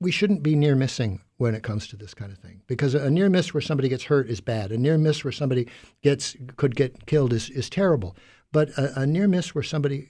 We 0.00 0.10
shouldn't 0.10 0.42
be 0.42 0.56
near 0.56 0.74
missing 0.74 1.20
when 1.36 1.54
it 1.54 1.62
comes 1.62 1.86
to 1.88 1.96
this 1.96 2.14
kind 2.14 2.32
of 2.32 2.38
thing 2.38 2.62
because 2.66 2.94
a 2.94 3.10
near 3.10 3.28
miss 3.28 3.52
where 3.52 3.60
somebody 3.60 3.88
gets 3.88 4.04
hurt 4.04 4.28
is 4.28 4.40
bad. 4.40 4.72
A 4.72 4.78
near 4.78 4.96
miss 4.96 5.22
where 5.22 5.32
somebody 5.32 5.68
gets 6.02 6.34
could 6.56 6.74
get 6.74 7.06
killed 7.06 7.32
is 7.32 7.50
is 7.50 7.68
terrible. 7.68 8.16
But 8.52 8.70
a, 8.70 9.00
a 9.00 9.06
near 9.06 9.28
miss 9.28 9.54
where 9.54 9.64
somebody 9.64 10.08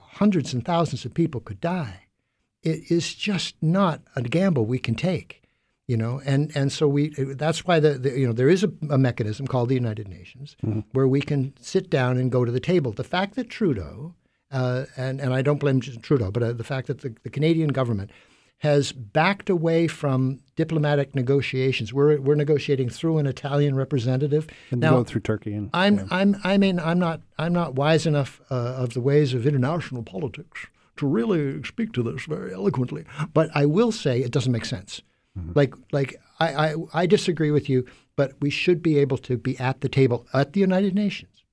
hundreds 0.00 0.54
and 0.54 0.64
thousands 0.64 1.04
of 1.04 1.14
people 1.14 1.40
could 1.40 1.60
die, 1.60 2.06
it 2.62 2.90
is 2.90 3.14
just 3.14 3.56
not 3.60 4.02
a 4.14 4.22
gamble 4.22 4.66
we 4.66 4.78
can 4.78 4.94
take 4.94 5.42
you 5.88 5.96
know 5.96 6.20
and 6.24 6.52
and 6.54 6.70
so 6.70 6.86
we 6.86 7.08
that's 7.34 7.64
why 7.64 7.80
the, 7.80 7.94
the 7.94 8.16
you 8.16 8.26
know 8.26 8.32
there 8.32 8.48
is 8.48 8.62
a, 8.62 8.70
a, 8.90 8.98
mechanism 8.98 9.46
called 9.46 9.68
the 9.68 9.74
united 9.74 10.06
nations 10.06 10.56
mm-hmm. 10.64 10.80
where 10.92 11.08
we 11.08 11.20
can 11.20 11.52
sit 11.60 11.90
down 11.90 12.16
and 12.16 12.30
go 12.30 12.44
to 12.44 12.52
the 12.52 12.60
table 12.60 12.92
the 12.92 13.02
fact 13.02 13.34
that 13.34 13.50
trudeau 13.50 14.14
uh, 14.50 14.86
and, 14.96 15.20
and 15.20 15.34
I 15.34 15.42
don't 15.42 15.58
blame 15.58 15.80
Trudeau, 15.80 16.30
but 16.30 16.42
uh, 16.42 16.52
the 16.52 16.64
fact 16.64 16.86
that 16.86 17.00
the, 17.00 17.14
the, 17.22 17.30
Canadian 17.30 17.68
government 17.68 18.10
has 18.58 18.92
backed 18.92 19.50
away 19.50 19.86
from 19.86 20.40
diplomatic 20.56 21.14
negotiations. 21.14 21.92
We're, 21.92 22.20
we're 22.20 22.34
negotiating 22.34 22.88
through 22.88 23.18
an 23.18 23.26
Italian 23.26 23.76
representative. 23.76 24.48
And 24.70 24.80
now, 24.80 24.92
going 24.92 25.04
through 25.04 25.20
Turkey. 25.20 25.54
And, 25.54 25.70
I'm, 25.72 25.98
yeah. 25.98 26.06
I'm, 26.10 26.36
I 26.42 26.58
mean, 26.58 26.80
I'm 26.80 26.98
not, 26.98 27.20
I'm 27.38 27.52
not 27.52 27.74
wise 27.74 28.06
enough 28.06 28.40
uh, 28.50 28.54
of 28.54 28.94
the 28.94 29.00
ways 29.00 29.32
of 29.32 29.46
international 29.46 30.02
politics 30.02 30.66
to 30.96 31.06
really 31.06 31.62
speak 31.62 31.92
to 31.92 32.02
this 32.02 32.24
very 32.24 32.52
eloquently. 32.52 33.04
But 33.32 33.50
I 33.54 33.66
will 33.66 33.92
say 33.92 34.20
it 34.20 34.32
doesn't 34.32 34.50
make 34.50 34.64
sense. 34.64 35.02
Mm-hmm. 35.38 35.52
Like, 35.54 35.74
like 35.92 36.20
I, 36.40 36.70
I, 36.70 36.74
I 36.94 37.06
disagree 37.06 37.52
with 37.52 37.68
you, 37.68 37.86
but 38.16 38.32
we 38.40 38.50
should 38.50 38.82
be 38.82 38.98
able 38.98 39.18
to 39.18 39.36
be 39.36 39.56
at 39.58 39.82
the 39.82 39.88
table 39.88 40.26
at 40.32 40.54
the 40.54 40.60
United 40.60 40.94
Nations 40.94 41.44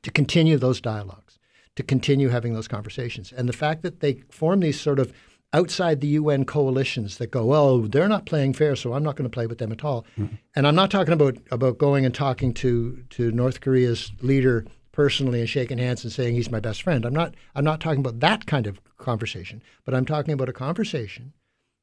to 0.00 0.10
continue 0.10 0.56
those 0.56 0.80
dialogues 0.80 1.38
to 1.76 1.82
continue 1.82 2.28
having 2.28 2.54
those 2.54 2.68
conversations. 2.68 3.32
And 3.32 3.48
the 3.48 3.54
fact 3.54 3.82
that 3.82 4.00
they 4.00 4.22
form 4.30 4.60
these 4.60 4.80
sort 4.80 4.98
of 4.98 5.12
outside 5.52 6.00
the 6.00 6.08
UN 6.08 6.44
coalitions 6.44 7.18
that 7.18 7.30
go, 7.30 7.44
well, 7.44 7.80
they're 7.80 8.08
not 8.08 8.26
playing 8.26 8.54
fair, 8.54 8.74
so 8.74 8.94
I'm 8.94 9.02
not 9.02 9.16
going 9.16 9.28
to 9.28 9.34
play 9.34 9.46
with 9.46 9.58
them 9.58 9.72
at 9.72 9.84
all. 9.84 10.06
Mm-hmm. 10.18 10.36
And 10.56 10.66
I'm 10.66 10.74
not 10.74 10.90
talking 10.90 11.12
about 11.12 11.36
about 11.50 11.78
going 11.78 12.04
and 12.04 12.14
talking 12.14 12.54
to 12.54 13.02
to 13.10 13.30
North 13.30 13.60
Korea's 13.60 14.12
leader 14.20 14.64
personally 14.92 15.40
and 15.40 15.48
shaking 15.48 15.78
hands 15.78 16.04
and 16.04 16.12
saying 16.12 16.34
he's 16.34 16.50
my 16.50 16.60
best 16.60 16.82
friend. 16.82 17.04
I'm 17.04 17.14
not 17.14 17.34
I'm 17.54 17.64
not 17.64 17.80
talking 17.80 18.00
about 18.00 18.20
that 18.20 18.46
kind 18.46 18.66
of 18.66 18.80
conversation, 18.98 19.62
but 19.84 19.94
I'm 19.94 20.06
talking 20.06 20.32
about 20.32 20.48
a 20.48 20.54
conversation, 20.54 21.32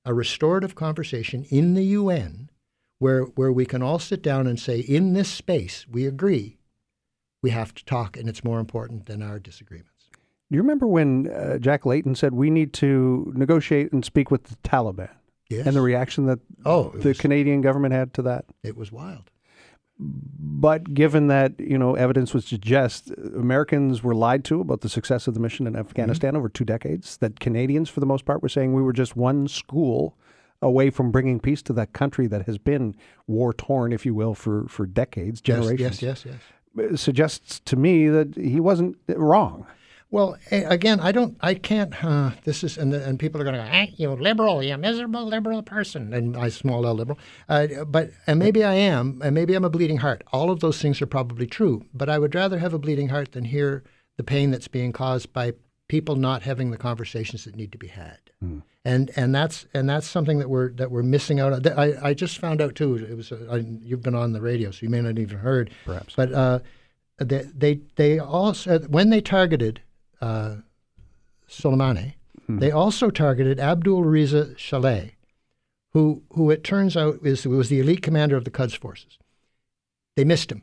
a 0.05 0.13
restorative 0.13 0.75
conversation 0.75 1.45
in 1.49 1.73
the 1.73 1.83
UN 1.83 2.49
where 2.99 3.23
where 3.23 3.51
we 3.51 3.65
can 3.65 3.81
all 3.81 3.99
sit 3.99 4.21
down 4.21 4.47
and 4.47 4.59
say 4.59 4.79
in 4.79 5.13
this 5.13 5.29
space 5.29 5.85
we 5.89 6.05
agree 6.05 6.58
we 7.41 7.49
have 7.51 7.73
to 7.75 7.85
talk, 7.85 8.17
and 8.17 8.27
it's 8.27 8.43
more 8.43 8.59
important 8.59 9.05
than 9.05 9.21
our 9.21 9.39
disagreements. 9.39 10.09
Do 10.49 10.55
you 10.55 10.61
remember 10.61 10.87
when 10.87 11.29
uh, 11.29 11.59
Jack 11.59 11.85
Layton 11.85 12.15
said 12.15 12.33
we 12.33 12.49
need 12.49 12.73
to 12.73 13.31
negotiate 13.35 13.91
and 13.91 14.03
speak 14.03 14.31
with 14.31 14.45
the 14.45 14.55
Taliban? 14.67 15.09
Yes. 15.49 15.65
And 15.65 15.75
the 15.75 15.81
reaction 15.81 16.25
that 16.25 16.39
oh, 16.65 16.89
the 16.89 17.09
was, 17.09 17.17
Canadian 17.17 17.61
government 17.61 17.93
had 17.93 18.13
to 18.15 18.21
that? 18.23 18.45
It 18.63 18.75
was 18.75 18.91
wild. 18.91 19.31
But 19.99 20.93
given 20.93 21.27
that 21.27 21.59
you 21.59 21.77
know 21.77 21.95
evidence 21.95 22.33
would 22.33 22.43
suggest 22.43 23.11
Americans 23.35 24.01
were 24.03 24.15
lied 24.15 24.43
to 24.45 24.61
about 24.61 24.81
the 24.81 24.89
success 24.89 25.27
of 25.27 25.33
the 25.33 25.39
mission 25.39 25.67
in 25.67 25.75
Afghanistan 25.75 26.29
mm-hmm. 26.29 26.37
over 26.37 26.49
two 26.49 26.65
decades, 26.65 27.17
that 27.17 27.39
Canadians, 27.39 27.89
for 27.89 27.99
the 27.99 28.05
most 28.05 28.25
part, 28.25 28.41
were 28.41 28.49
saying 28.49 28.73
we 28.73 28.81
were 28.81 28.93
just 28.93 29.15
one 29.15 29.47
school 29.47 30.17
away 30.61 30.89
from 30.89 31.11
bringing 31.11 31.39
peace 31.39 31.61
to 31.63 31.73
that 31.73 31.93
country 31.93 32.27
that 32.27 32.45
has 32.45 32.57
been 32.57 32.95
war 33.27 33.53
torn, 33.53 33.91
if 33.91 34.05
you 34.05 34.13
will, 34.13 34.35
for 34.35 34.67
for 34.67 34.85
decades, 34.85 35.41
generations. 35.41 36.01
Yes, 36.01 36.01
yes, 36.01 36.25
yes. 36.25 36.35
yes 36.35 36.41
suggests 36.95 37.59
to 37.65 37.75
me 37.75 38.07
that 38.07 38.35
he 38.35 38.59
wasn't 38.59 38.97
wrong. 39.07 39.65
Well, 40.11 40.37
again, 40.49 40.99
I 40.99 41.11
don't, 41.11 41.37
I 41.39 41.53
can't. 41.53 42.03
Uh, 42.03 42.31
this 42.43 42.63
is, 42.63 42.79
and, 42.79 42.91
and 42.93 43.19
people 43.19 43.39
are 43.39 43.43
going 43.43 43.55
to 43.55 43.61
go, 43.61 43.67
hey, 43.67 43.93
you 43.95 44.09
liberal, 44.09 44.63
you 44.63 44.75
miserable 44.75 45.23
liberal 45.27 45.61
person, 45.61 46.13
and 46.13 46.35
I 46.35 46.49
small 46.49 46.87
L 46.87 46.95
liberal. 46.95 47.19
Uh, 47.47 47.67
but 47.85 48.09
and 48.25 48.39
maybe 48.39 48.63
I 48.63 48.73
am, 48.73 49.21
and 49.23 49.35
maybe 49.35 49.53
I'm 49.53 49.65
a 49.65 49.69
bleeding 49.69 49.97
heart. 49.97 50.23
All 50.33 50.49
of 50.49 50.61
those 50.61 50.81
things 50.81 50.99
are 50.99 51.05
probably 51.05 51.45
true. 51.45 51.85
But 51.93 52.09
I 52.09 52.17
would 52.17 52.33
rather 52.33 52.57
have 52.57 52.73
a 52.73 52.79
bleeding 52.79 53.09
heart 53.09 53.33
than 53.33 53.45
hear 53.45 53.83
the 54.17 54.23
pain 54.23 54.49
that's 54.49 54.67
being 54.67 54.91
caused 54.91 55.31
by 55.31 55.53
people 55.89 56.15
not 56.15 56.43
having 56.43 56.71
the 56.71 56.77
conversations 56.77 57.43
that 57.43 57.55
need 57.55 57.73
to 57.73 57.77
be 57.77 57.87
had. 57.87 58.19
Mm. 58.41 58.61
And 58.85 59.11
and 59.17 59.35
that's 59.35 59.65
and 59.73 59.89
that's 59.89 60.07
something 60.07 60.39
that 60.39 60.49
we're 60.49 60.71
that 60.73 60.89
we're 60.89 61.03
missing 61.03 61.41
out 61.41 61.51
on. 61.51 61.67
I, 61.77 62.09
I 62.09 62.13
just 62.13 62.37
found 62.37 62.61
out 62.61 62.75
too. 62.75 62.95
It 62.95 63.17
was 63.17 63.33
uh, 63.33 63.61
you've 63.81 64.01
been 64.01 64.15
on 64.15 64.31
the 64.31 64.39
radio, 64.39 64.71
so 64.71 64.79
you 64.83 64.89
may 64.89 65.01
not 65.01 65.19
even 65.19 65.39
heard. 65.39 65.71
Perhaps, 65.83 66.13
but 66.15 66.31
uh, 66.31 66.59
they, 67.17 67.45
they 67.53 67.81
they 67.97 68.19
also 68.19 68.79
when 68.79 69.09
they 69.09 69.19
targeted 69.19 69.81
uh, 70.21 70.57
Soleimani, 71.49 72.13
hmm. 72.45 72.59
they 72.59 72.71
also 72.71 73.09
targeted 73.09 73.59
Abdul 73.59 74.03
Reza 74.05 74.57
Saleh, 74.57 75.11
who 75.91 76.23
who 76.31 76.49
it 76.49 76.63
turns 76.63 76.95
out 76.95 77.19
is 77.23 77.45
was 77.45 77.67
the 77.67 77.81
elite 77.81 78.01
commander 78.01 78.37
of 78.37 78.45
the 78.45 78.51
Quds 78.51 78.77
forces. 78.77 79.17
They 80.15 80.23
missed 80.23 80.51
him. 80.51 80.61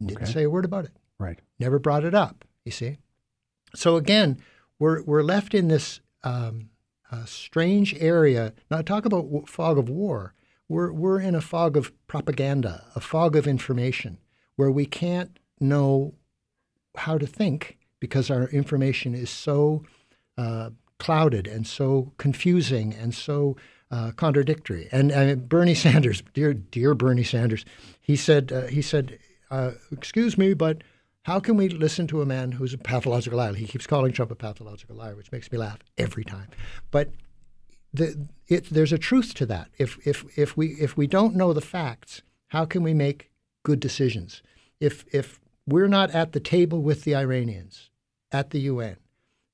Didn't 0.00 0.22
okay. 0.22 0.32
say 0.32 0.42
a 0.44 0.50
word 0.50 0.64
about 0.64 0.86
it. 0.86 0.92
Right. 1.18 1.38
Never 1.58 1.78
brought 1.78 2.04
it 2.04 2.14
up. 2.14 2.44
You 2.64 2.72
see. 2.72 2.98
So 3.76 3.96
again, 3.96 4.38
we're 4.78 5.02
we're 5.02 5.22
left 5.22 5.54
in 5.54 5.68
this 5.68 6.00
um, 6.24 6.70
strange 7.24 7.94
area. 7.94 8.52
Now 8.70 8.82
talk 8.82 9.04
about 9.04 9.48
fog 9.48 9.78
of 9.78 9.88
war. 9.88 10.34
We're 10.68 10.92
we're 10.92 11.20
in 11.20 11.34
a 11.34 11.40
fog 11.40 11.76
of 11.76 11.92
propaganda, 12.06 12.84
a 12.94 13.00
fog 13.00 13.36
of 13.36 13.46
information 13.46 14.18
where 14.56 14.70
we 14.70 14.86
can't 14.86 15.38
know 15.60 16.14
how 16.96 17.18
to 17.18 17.26
think 17.26 17.78
because 18.00 18.30
our 18.30 18.48
information 18.48 19.14
is 19.14 19.30
so 19.30 19.84
uh, 20.36 20.70
clouded 20.98 21.46
and 21.46 21.66
so 21.66 22.12
confusing 22.18 22.94
and 22.94 23.14
so 23.14 23.56
uh, 23.90 24.10
contradictory. 24.16 24.88
And, 24.90 25.10
and, 25.12 25.48
Bernie 25.48 25.74
Sanders, 25.74 26.22
dear 26.34 26.54
dear 26.54 26.94
Bernie 26.94 27.22
Sanders, 27.22 27.64
he 28.00 28.16
said 28.16 28.52
uh, 28.52 28.66
he 28.66 28.82
said, 28.82 29.18
uh, 29.50 29.72
"Excuse 29.92 30.36
me, 30.38 30.54
but." 30.54 30.82
How 31.26 31.40
can 31.40 31.56
we 31.56 31.68
listen 31.68 32.06
to 32.06 32.22
a 32.22 32.24
man 32.24 32.52
who's 32.52 32.72
a 32.72 32.78
pathological 32.78 33.38
liar? 33.38 33.52
He 33.52 33.66
keeps 33.66 33.84
calling 33.84 34.12
Trump 34.12 34.30
a 34.30 34.36
pathological 34.36 34.94
liar, 34.94 35.16
which 35.16 35.32
makes 35.32 35.50
me 35.50 35.58
laugh 35.58 35.80
every 35.98 36.22
time. 36.22 36.46
But 36.92 37.10
the, 37.92 38.28
it, 38.46 38.70
there's 38.70 38.92
a 38.92 38.98
truth 38.98 39.34
to 39.34 39.46
that. 39.46 39.66
If, 39.76 39.98
if, 40.06 40.24
if, 40.38 40.56
we, 40.56 40.74
if 40.74 40.96
we 40.96 41.08
don't 41.08 41.34
know 41.34 41.52
the 41.52 41.60
facts, 41.60 42.22
how 42.50 42.64
can 42.64 42.84
we 42.84 42.94
make 42.94 43.32
good 43.64 43.80
decisions? 43.80 44.40
If, 44.78 45.04
if 45.12 45.40
we're 45.66 45.88
not 45.88 46.12
at 46.12 46.30
the 46.30 46.38
table 46.38 46.80
with 46.80 47.02
the 47.02 47.16
Iranians 47.16 47.90
at 48.30 48.50
the 48.50 48.60
UN, 48.60 48.96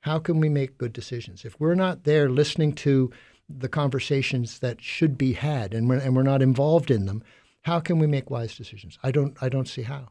how 0.01 0.19
can 0.19 0.41
we 0.41 0.51
make 0.51 0.77
good 0.77 0.93
decisions? 0.93 1.43
If 1.43 1.59
we're 1.59 1.75
not 1.75 2.05
there 2.05 2.29
listening 2.29 2.75
to 2.75 3.11
the 3.49 3.71
conversations 3.71 4.59
that 4.59 4.83
should 4.83 5.17
be 5.17 5.33
had 5.33 5.73
and 5.73 5.89
we're, 5.89 5.97
and 5.97 6.15
we're 6.15 6.23
not 6.23 6.43
involved 6.43 6.91
in 6.91 7.07
them, 7.07 7.23
how 7.63 7.81
can 7.81 7.99
we 7.99 8.07
make 8.07 8.29
wise 8.29 8.59
decisions? 8.59 8.99
I 9.03 9.11
don't, 9.11 9.35
I 9.41 9.49
don't 9.49 9.69
see 9.69 9.85
how. 9.85 10.09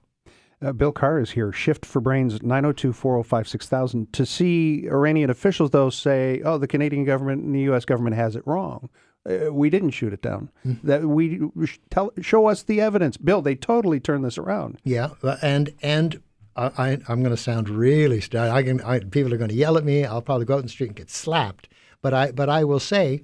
Uh, 0.64 0.72
Bill 0.72 0.92
Carr 0.92 1.20
is 1.20 1.32
here. 1.32 1.52
Shift 1.52 1.86
for 1.86 2.00
Brains 2.00 2.42
902 2.44 2.94
405 2.94 3.48
6000. 3.48 4.14
To 4.14 4.26
see 4.26 4.88
Iranian 4.88 5.30
officials, 5.30 5.72
though, 5.72 5.90
say, 5.90 6.42
oh, 6.46 6.58
the 6.58 6.68
Canadian 6.68 7.04
government 7.04 7.44
and 7.44 7.56
the 7.56 7.62
U.S. 7.62 7.86
government 7.86 8.16
has 8.16 8.36
it 8.36 8.44
wrong. 8.46 8.90
Uh, 9.30 9.54
we 9.54 9.70
didn't 9.70 9.92
shoot 9.92 10.14
it 10.14 10.22
down. 10.22 10.50
Mm-hmm. 10.66 10.88
That 10.88 11.06
we 11.06 11.42
tell, 11.90 12.12
show 12.22 12.48
us 12.48 12.64
the 12.64 12.82
evidence, 12.82 13.18
Bill. 13.18 13.42
They 13.42 13.56
totally 13.56 14.00
turned 14.00 14.26
this 14.26 14.38
around. 14.38 14.80
Yeah, 14.84 15.10
uh, 15.24 15.38
and 15.42 15.74
and 15.82 16.22
I, 16.56 17.00
am 17.08 17.24
going 17.24 17.36
to 17.36 17.38
sound 17.38 17.70
really. 17.70 18.22
I 18.34 18.64
can. 18.64 18.82
I, 18.82 19.00
people 19.00 19.34
are 19.34 19.38
going 19.38 19.50
to 19.50 19.56
yell 19.56 19.78
at 19.78 19.86
me. 19.86 20.06
I'll 20.06 20.22
probably 20.22 20.46
go 20.46 20.56
out 20.56 20.60
in 20.60 20.66
the 20.66 20.70
street 20.70 20.88
and 20.88 20.96
get 20.96 21.10
slapped. 21.10 21.70
But 22.02 22.14
I 22.14 22.32
but 22.32 22.50
I 22.50 22.64
will 22.64 22.80
say, 22.80 23.24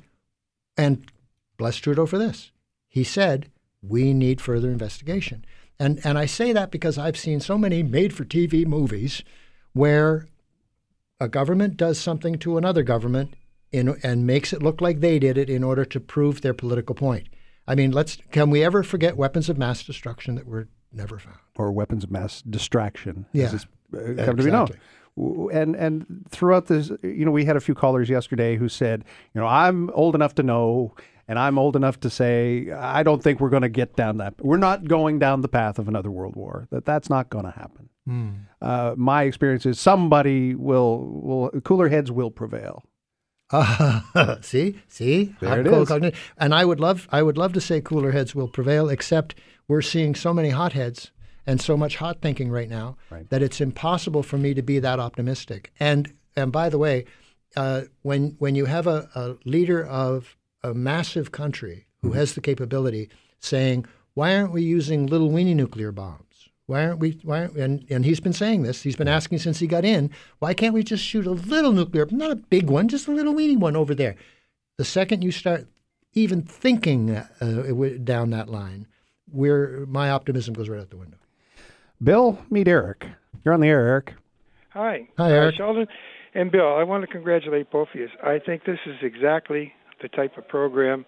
and 0.78 1.10
bless 1.58 1.78
Trudeau 1.78 2.06
for 2.06 2.18
this. 2.18 2.52
He 2.88 3.04
said 3.04 3.50
we 3.82 4.14
need 4.14 4.42
further 4.42 4.70
investigation. 4.70 5.46
And, 5.80 6.00
and 6.04 6.18
I 6.18 6.26
say 6.26 6.54
that 6.54 6.72
because 6.72 6.98
I've 6.98 7.18
seen 7.18 7.40
so 7.40 7.58
many 7.58 7.84
made 7.84 8.14
for 8.14 8.26
TV 8.26 8.66
movies 8.66 9.24
where 9.74 10.28
a 11.20 11.28
government 11.28 11.78
does 11.78 12.00
something 12.00 12.38
to 12.40 12.58
another 12.58 12.84
government 12.84 13.36
in, 13.72 13.98
and 14.04 14.26
makes 14.26 14.54
it 14.54 14.64
look 14.64 14.82
like 14.82 15.00
they 15.00 15.20
did 15.20 15.38
it 15.38 15.50
in 15.50 15.64
order 15.64 15.86
to 15.86 16.00
prove 16.00 16.42
their 16.42 16.54
political 16.54 16.96
point. 16.96 17.28
I 17.68 17.76
mean, 17.76 17.92
let's 17.92 18.18
can 18.32 18.50
we 18.50 18.64
ever 18.64 18.82
forget 18.82 19.18
weapons 19.18 19.50
of 19.50 19.58
mass 19.58 19.84
destruction 19.84 20.36
that 20.36 20.48
were 20.48 20.70
never 20.94 21.20
found, 21.20 21.38
or 21.56 21.72
weapons 21.72 22.04
of 22.04 22.12
mass 22.12 22.42
distraction? 22.42 23.26
Yeah, 23.34 23.46
as 23.46 23.54
it's 23.54 23.66
uh, 23.94 24.24
come 24.26 24.38
to 24.38 24.44
be 24.44 24.52
known. 24.52 24.70
And 25.52 25.76
and 25.76 26.26
throughout 26.30 26.68
this, 26.68 26.92
you 27.02 27.26
know, 27.26 27.32
we 27.32 27.46
had 27.46 27.58
a 27.58 27.60
few 27.60 27.76
callers 27.76 28.10
yesterday 28.10 28.56
who 28.56 28.70
said, 28.70 29.04
you 29.34 29.42
know, 29.42 29.48
I'm 29.48 29.90
old 29.90 30.16
enough 30.16 30.36
to 30.36 30.44
know, 30.44 30.94
and 31.28 31.38
I'm 31.38 31.58
old 31.60 31.76
enough 31.76 32.00
to 32.02 32.10
say, 32.10 32.72
I 32.72 33.04
don't 33.04 33.22
think 33.22 33.40
we're 33.40 33.50
going 33.50 33.64
to 33.64 33.70
get 33.70 33.96
down 33.96 34.18
that. 34.18 34.36
We're 34.40 34.58
not 34.58 34.86
going 34.86 35.20
down 35.20 35.42
the 35.42 35.48
path 35.50 35.78
of 35.80 35.88
another 35.88 36.10
world 36.12 36.36
war. 36.36 36.68
That 36.72 36.86
that's 36.86 37.10
not 37.10 37.30
going 37.30 37.46
to 37.46 37.52
happen. 37.52 37.90
Uh, 38.62 38.94
my 38.96 39.24
experience 39.24 39.66
is 39.66 39.80
somebody 39.80 40.56
will 40.56 41.00
will 41.52 41.62
cooler 41.62 41.90
heads 41.90 42.10
will 42.12 42.32
prevail. 42.32 42.84
Uh, 43.52 44.38
see, 44.42 44.80
see, 44.88 45.36
There 45.42 45.60
it 45.62 45.68
is. 45.68 46.14
And 46.38 46.54
I 46.54 46.64
would 46.66 46.80
love, 46.80 47.08
I 47.12 47.22
would 47.24 47.38
love 47.38 47.54
to 47.54 47.62
say 47.62 47.82
cooler 47.82 48.12
heads 48.12 48.34
will 48.36 48.48
prevail, 48.48 48.90
except 48.90 49.36
we're 49.68 49.82
seeing 49.82 50.16
so 50.16 50.34
many 50.34 50.50
hot 50.50 50.74
heads 50.74 51.12
and 51.46 51.60
so 51.62 51.76
much 51.78 51.98
hot 51.98 52.22
thinking 52.22 52.50
right 52.50 52.70
now 52.70 52.98
Right. 53.10 53.30
that 53.30 53.42
it's 53.42 53.60
impossible 53.62 54.24
for 54.24 54.38
me 54.38 54.54
to 54.54 54.62
be 54.62 54.80
that 54.80 55.00
optimistic. 55.00 55.72
And 55.80 56.14
and 56.36 56.52
by 56.52 56.70
the 56.70 56.78
way, 56.78 57.06
uh, 57.58 57.82
when 58.04 58.36
when 58.40 58.56
you 58.56 58.66
have 58.66 58.88
a, 58.88 59.10
a 59.16 59.36
leader 59.44 59.86
of 59.86 60.37
a 60.70 60.74
massive 60.74 61.32
country 61.32 61.86
who 62.02 62.10
Mm-hmm. 62.10 62.18
has 62.20 62.36
the 62.36 62.42
capability 62.42 63.10
saying, 63.40 63.86
"Why 64.14 64.36
aren't 64.36 64.52
we 64.54 64.62
using 64.62 65.08
little 65.08 65.30
weenie 65.30 65.56
nuclear 65.56 65.92
bombs? 65.92 66.50
Why 66.68 66.86
aren't 66.86 67.00
we? 67.00 67.20
Why 67.24 67.42
aren't, 67.42 67.56
and 67.58 67.86
and 67.90 68.06
he's 68.06 68.20
been 68.20 68.34
saying 68.34 68.64
this. 68.64 68.84
He's 68.84 68.96
been 68.96 69.08
asking 69.08 69.40
since 69.40 69.60
he 69.60 69.68
got 69.68 69.84
in. 69.86 70.12
Why 70.40 70.54
can't 70.54 70.74
we 70.76 70.84
just 70.84 71.04
shoot 71.04 71.26
a 71.26 71.32
little 71.32 71.72
nuclear, 71.72 72.06
not 72.12 72.32
a 72.32 72.36
big 72.36 72.70
one, 72.70 72.88
just 72.88 73.08
a 73.08 73.12
little 73.12 73.34
weenie 73.34 73.58
one 73.58 73.76
over 73.76 73.96
there? 73.96 74.16
The 74.78 74.86
second 74.86 75.24
you 75.24 75.32
start 75.32 75.68
even 76.14 76.42
thinking 76.44 77.10
uh, 77.10 77.28
down 78.04 78.30
that 78.32 78.50
line, 78.50 78.86
where 79.32 79.86
my 79.88 80.10
optimism 80.12 80.54
goes 80.54 80.70
right 80.70 80.80
out 80.80 80.90
the 80.92 80.98
window. 80.98 81.18
Bill, 82.04 82.38
meet 82.50 82.68
Eric. 82.68 83.06
You're 83.44 83.54
on 83.54 83.62
the 83.62 83.68
air, 83.70 83.88
Eric. 83.88 84.14
Hi. 84.70 85.08
Hi, 85.18 85.26
Uh, 85.32 85.34
Eric. 85.34 85.56
Sheldon 85.56 85.88
and 86.36 86.52
Bill, 86.52 86.76
I 86.76 86.84
want 86.84 87.02
to 87.02 87.08
congratulate 87.08 87.72
both 87.72 87.88
of 87.94 88.00
you. 88.00 88.08
I 88.24 88.38
think 88.40 88.66
this 88.66 88.80
is 88.86 88.96
exactly 89.02 89.74
the 90.02 90.10
type 90.10 90.38
of 90.38 90.48
program 90.48 91.06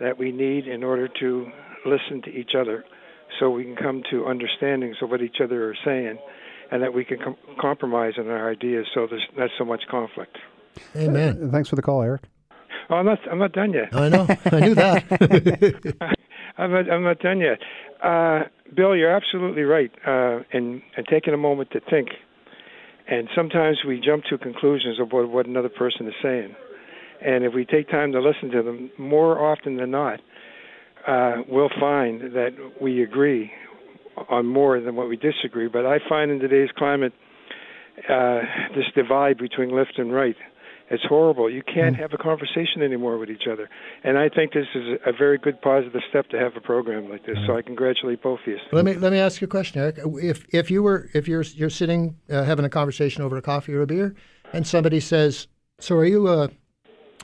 that 0.00 0.18
we 0.18 0.32
need 0.32 0.66
in 0.66 0.82
order 0.82 1.08
to 1.20 1.46
listen 1.86 2.22
to 2.22 2.30
each 2.30 2.52
other 2.58 2.84
so 3.38 3.50
we 3.50 3.64
can 3.64 3.76
come 3.76 4.02
to 4.10 4.26
understandings 4.26 4.96
of 5.02 5.10
what 5.10 5.22
each 5.22 5.36
other 5.42 5.70
are 5.70 5.76
saying 5.84 6.18
and 6.70 6.82
that 6.82 6.92
we 6.92 7.04
can 7.04 7.18
com- 7.18 7.36
compromise 7.60 8.14
on 8.18 8.28
our 8.28 8.50
ideas 8.50 8.86
so 8.94 9.06
there's 9.08 9.26
not 9.36 9.50
so 9.58 9.64
much 9.64 9.82
conflict. 9.90 10.36
Amen. 10.96 11.50
Thanks 11.50 11.68
for 11.68 11.76
the 11.76 11.82
call, 11.82 12.02
Eric. 12.02 12.22
Oh, 12.88 12.96
I'm 12.96 13.06
not, 13.06 13.18
I'm 13.30 13.38
not 13.38 13.52
done 13.52 13.72
yet. 13.72 13.94
I 13.94 14.08
know. 14.08 14.26
I 14.46 14.60
knew 14.60 14.74
that. 14.74 16.16
I'm 16.58 16.72
not, 16.72 16.90
I'm 16.90 17.02
not 17.02 17.18
done 17.20 17.40
yet. 17.40 17.58
Uh, 18.02 18.40
Bill, 18.74 18.96
you're 18.96 19.14
absolutely 19.14 19.62
right. 19.62 19.90
Uh, 20.06 20.40
and, 20.52 20.82
and 20.96 21.06
taking 21.08 21.34
a 21.34 21.36
moment 21.36 21.70
to 21.72 21.80
think. 21.80 22.08
And 23.08 23.28
sometimes 23.34 23.78
we 23.86 24.00
jump 24.00 24.24
to 24.30 24.38
conclusions 24.38 25.00
of 25.00 25.12
what, 25.12 25.28
what 25.28 25.46
another 25.46 25.68
person 25.68 26.06
is 26.06 26.14
saying. 26.22 26.54
And 27.24 27.44
if 27.44 27.54
we 27.54 27.64
take 27.64 27.88
time 27.88 28.12
to 28.12 28.20
listen 28.20 28.50
to 28.50 28.62
them, 28.62 28.90
more 28.98 29.38
often 29.38 29.76
than 29.76 29.90
not, 29.90 30.20
uh, 31.06 31.42
we'll 31.48 31.70
find 31.78 32.20
that 32.34 32.50
we 32.80 33.02
agree 33.02 33.50
on 34.28 34.46
more 34.46 34.80
than 34.80 34.96
what 34.96 35.08
we 35.08 35.16
disagree. 35.16 35.68
But 35.68 35.86
I 35.86 35.98
find 36.08 36.30
in 36.30 36.38
today's 36.38 36.70
climate, 36.76 37.12
uh, 38.08 38.40
this 38.74 38.86
divide 38.94 39.38
between 39.38 39.74
left 39.74 39.98
and 39.98 40.12
right, 40.12 40.36
it's 40.90 41.04
horrible. 41.08 41.48
You 41.48 41.62
can't 41.62 41.94
have 41.94 42.12
a 42.12 42.18
conversation 42.18 42.82
anymore 42.82 43.16
with 43.16 43.30
each 43.30 43.44
other. 43.50 43.70
And 44.02 44.18
I 44.18 44.28
think 44.28 44.52
this 44.52 44.66
is 44.74 44.98
a 45.06 45.12
very 45.12 45.38
good 45.38 45.62
positive 45.62 46.00
step 46.08 46.28
to 46.30 46.38
have 46.38 46.56
a 46.56 46.60
program 46.60 47.08
like 47.08 47.24
this. 47.24 47.36
So 47.46 47.56
I 47.56 47.62
congratulate 47.62 48.22
both 48.22 48.40
of 48.40 48.46
you. 48.48 48.58
let 48.72 48.84
me 48.84 48.94
let 48.94 49.12
me 49.12 49.18
ask 49.18 49.40
you 49.40 49.44
a 49.44 49.48
question, 49.48 49.80
Eric. 49.80 50.00
If 50.04 50.44
if 50.52 50.68
you 50.68 50.82
were 50.82 51.08
if 51.14 51.28
you're 51.28 51.42
you're 51.42 51.70
sitting 51.70 52.16
uh, 52.28 52.42
having 52.42 52.64
a 52.64 52.68
conversation 52.68 53.22
over 53.22 53.36
a 53.36 53.42
coffee 53.42 53.72
or 53.72 53.82
a 53.82 53.86
beer, 53.86 54.16
and 54.52 54.66
somebody 54.66 54.98
says, 54.98 55.46
"So 55.78 55.96
are 55.96 56.04
you 56.04 56.26
uh, 56.26 56.48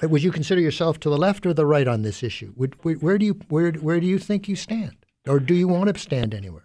would 0.03 0.23
you 0.23 0.31
consider 0.31 0.61
yourself 0.61 1.01
to 1.01 1.11
the 1.11 1.17
left 1.17 1.47
or 1.47 1.55
the 1.55 1.67
right 1.67 1.89
on 1.89 2.03
this 2.03 2.23
issue? 2.23 2.53
Would, 2.57 2.75
where, 2.83 3.19
do 3.19 3.27
you 3.27 3.41
where 3.49 3.73
where 3.73 4.01
do 4.01 4.07
you 4.07 4.19
think 4.19 4.49
you 4.49 4.57
stand, 4.57 4.97
or 5.27 5.41
do 5.41 5.55
you 5.55 5.69
want 5.69 5.93
to 5.93 5.99
stand 6.01 6.35
anywhere?" 6.35 6.65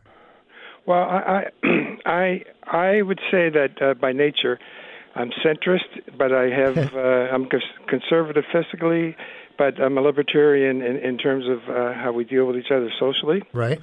Well, 0.86 1.04
I 1.04 1.46
I 2.06 2.44
I, 2.66 3.02
would 3.02 3.20
say 3.30 3.50
that 3.50 3.82
uh, 3.82 3.94
by 3.94 4.12
nature, 4.12 4.60
I'm 5.16 5.30
centrist, 5.46 6.18
but 6.18 6.34
I 6.34 6.50
have 6.50 6.78
uh, 6.96 7.00
I'm 7.00 7.48
conservative 7.88 8.44
fiscally, 8.54 9.16
but 9.58 9.80
I'm 9.80 9.98
a 9.98 10.02
libertarian 10.02 10.82
in, 10.82 10.98
in 10.98 11.18
terms 11.18 11.46
of 11.48 11.70
uh, 11.70 11.94
how 11.94 12.12
we 12.12 12.24
deal 12.24 12.46
with 12.46 12.58
each 12.58 12.72
other 12.72 12.90
socially. 13.00 13.44
Right. 13.54 13.80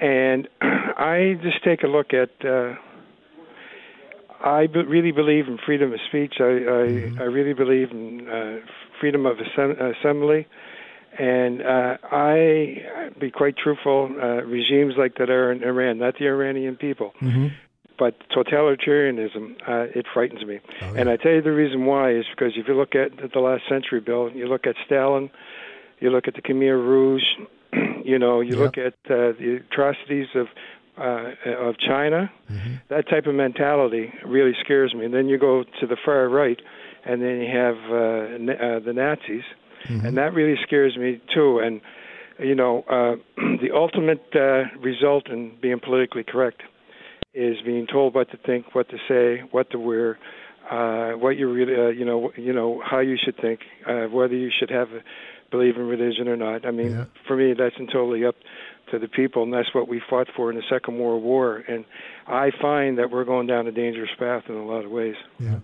And 0.00 0.48
I 0.60 1.38
just 1.42 1.64
take 1.64 1.82
a 1.82 1.88
look 1.88 2.12
at. 2.12 2.30
Uh, 2.44 2.74
I 4.44 4.66
be- 4.66 4.84
really 4.84 5.10
believe 5.10 5.48
in 5.48 5.58
freedom 5.64 5.92
of 5.92 6.00
speech. 6.08 6.34
I 6.38 6.44
I, 6.44 7.22
I 7.22 7.24
really 7.24 7.54
believe 7.54 7.90
in 7.90 8.28
uh, 8.28 8.56
freedom 9.04 9.26
of 9.26 9.36
assembly, 9.38 10.46
and 11.18 11.60
uh, 11.60 11.96
I 12.10 13.10
be 13.20 13.30
quite 13.30 13.54
truthful. 13.62 14.08
Uh, 14.18 14.42
regimes 14.44 14.94
like 14.96 15.16
that 15.18 15.28
are 15.28 15.52
in 15.52 15.62
Iran, 15.62 15.98
not 15.98 16.14
the 16.18 16.26
Iranian 16.26 16.76
people, 16.76 17.12
Mm-hmm. 17.20 17.48
but 17.98 18.14
totalitarianism. 18.30 19.44
Uh, 19.68 19.98
it 19.98 20.06
frightens 20.14 20.42
me, 20.46 20.60
and 20.98 21.08
I 21.10 21.16
tell 21.16 21.32
you 21.32 21.42
the 21.42 21.52
reason 21.52 21.84
why 21.84 22.12
is 22.14 22.24
because 22.34 22.54
if 22.56 22.66
you 22.66 22.74
look 22.74 22.94
at 22.94 23.10
the 23.32 23.40
last 23.40 23.64
century, 23.68 24.00
Bill, 24.00 24.30
you 24.34 24.46
look 24.46 24.66
at 24.66 24.74
Stalin, 24.86 25.28
you 26.00 26.08
look 26.10 26.26
at 26.26 26.34
the 26.34 26.42
Khmer 26.42 26.78
Rouge, 26.92 27.22
you 28.04 28.18
know, 28.18 28.40
you 28.40 28.52
Yep. 28.56 28.58
look 28.64 28.78
at 28.78 28.94
uh, 29.10 29.32
the 29.38 29.60
atrocities 29.70 30.28
of 30.34 30.46
uh, 30.96 31.32
of 31.68 31.74
China. 31.78 32.30
That 32.88 33.08
type 33.08 33.26
of 33.26 33.34
mentality 33.34 34.12
really 34.24 34.54
scares 34.64 34.94
me. 34.94 35.04
And 35.04 35.12
then 35.12 35.28
you 35.28 35.38
go 35.38 35.64
to 35.80 35.86
the 35.86 35.96
far 36.04 36.28
right, 36.28 36.60
and 37.04 37.20
then 37.22 37.40
you 37.40 37.48
have 37.56 37.76
uh, 37.76 38.38
na- 38.38 38.76
uh, 38.76 38.80
the 38.80 38.92
Nazis, 38.94 39.44
and 39.88 40.16
that 40.16 40.32
really 40.34 40.56
scares 40.66 40.96
me 40.96 41.20
too. 41.34 41.58
And 41.58 41.80
you 42.38 42.54
know, 42.54 42.84
uh, 42.88 43.16
the 43.36 43.70
ultimate 43.74 44.24
uh, 44.34 44.64
result 44.80 45.28
in 45.28 45.52
being 45.60 45.80
politically 45.80 46.24
correct 46.24 46.62
is 47.34 47.56
being 47.64 47.86
told 47.86 48.14
what 48.14 48.30
to 48.30 48.36
think, 48.38 48.74
what 48.74 48.88
to 48.90 48.96
say, 49.08 49.42
what 49.50 49.70
to 49.70 49.78
wear, 49.78 50.18
uh, 50.70 51.12
what 51.18 51.36
you 51.36 51.52
really, 51.52 51.74
uh, 51.74 51.88
you 51.88 52.04
know, 52.04 52.32
you 52.36 52.52
know 52.52 52.80
how 52.84 53.00
you 53.00 53.16
should 53.22 53.36
think, 53.40 53.60
uh, 53.88 54.04
whether 54.06 54.34
you 54.34 54.50
should 54.56 54.70
have 54.70 54.88
a, 54.92 55.00
believe 55.50 55.76
in 55.76 55.82
religion 55.86 56.28
or 56.28 56.36
not. 56.36 56.64
I 56.66 56.70
mean, 56.70 56.90
Yeah. 56.92 57.04
for 57.26 57.36
me, 57.36 57.54
that's 57.54 57.76
totally 57.92 58.24
up 58.24 58.36
to 58.90 58.98
the 58.98 59.08
people, 59.08 59.42
and 59.42 59.52
that's 59.52 59.72
what 59.74 59.88
we 59.88 60.00
fought 60.00 60.28
for 60.36 60.50
in 60.50 60.56
the 60.56 60.62
Second 60.68 60.98
World 60.98 61.22
War. 61.22 61.62
And 61.68 61.84
I 62.26 62.50
find 62.50 62.98
that 62.98 63.10
we're 63.10 63.24
going 63.24 63.46
down 63.46 63.66
a 63.66 63.72
dangerous 63.72 64.10
path 64.18 64.44
in 64.48 64.54
a 64.56 64.64
lot 64.64 64.84
of 64.84 64.90
ways. 64.90 65.16
Yeah. 65.38 65.58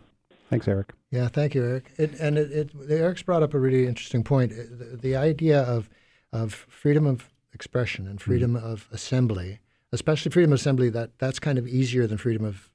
Thanks, 0.51 0.67
Eric. 0.69 0.93
Yeah, 1.11 1.29
thank 1.29 1.55
you, 1.55 1.65
Eric. 1.65 1.93
It, 1.97 2.19
and 2.21 2.37
it, 2.37 2.51
it, 2.53 2.71
Eric's 2.91 3.23
brought 3.23 3.43
up 3.43 3.55
a 3.55 3.59
really 3.59 3.87
interesting 3.87 4.25
point. 4.25 4.53
Uh, 4.53 4.57
The, 4.71 4.97
the 5.01 5.17
idea 5.17 5.63
of 5.63 5.89
of 6.33 6.67
freedom 6.69 7.07
of 7.07 7.31
expression 7.53 8.07
and 8.07 8.21
freedom 8.21 8.55
of 8.57 8.89
assembly, 8.93 9.59
especially 9.93 10.31
freedom 10.31 10.53
of 10.53 10.59
assembly, 10.61 10.91
that 10.91 11.19
that's 11.19 11.39
kind 11.39 11.59
of 11.59 11.67
easier 11.67 12.07
than 12.07 12.19
freedom 12.19 12.45
of 12.45 12.71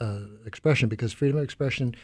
uh, 0.00 0.20
expression 0.46 0.88
because 0.88 1.12
freedom 1.12 1.38
of 1.38 1.44
expression 1.44 1.94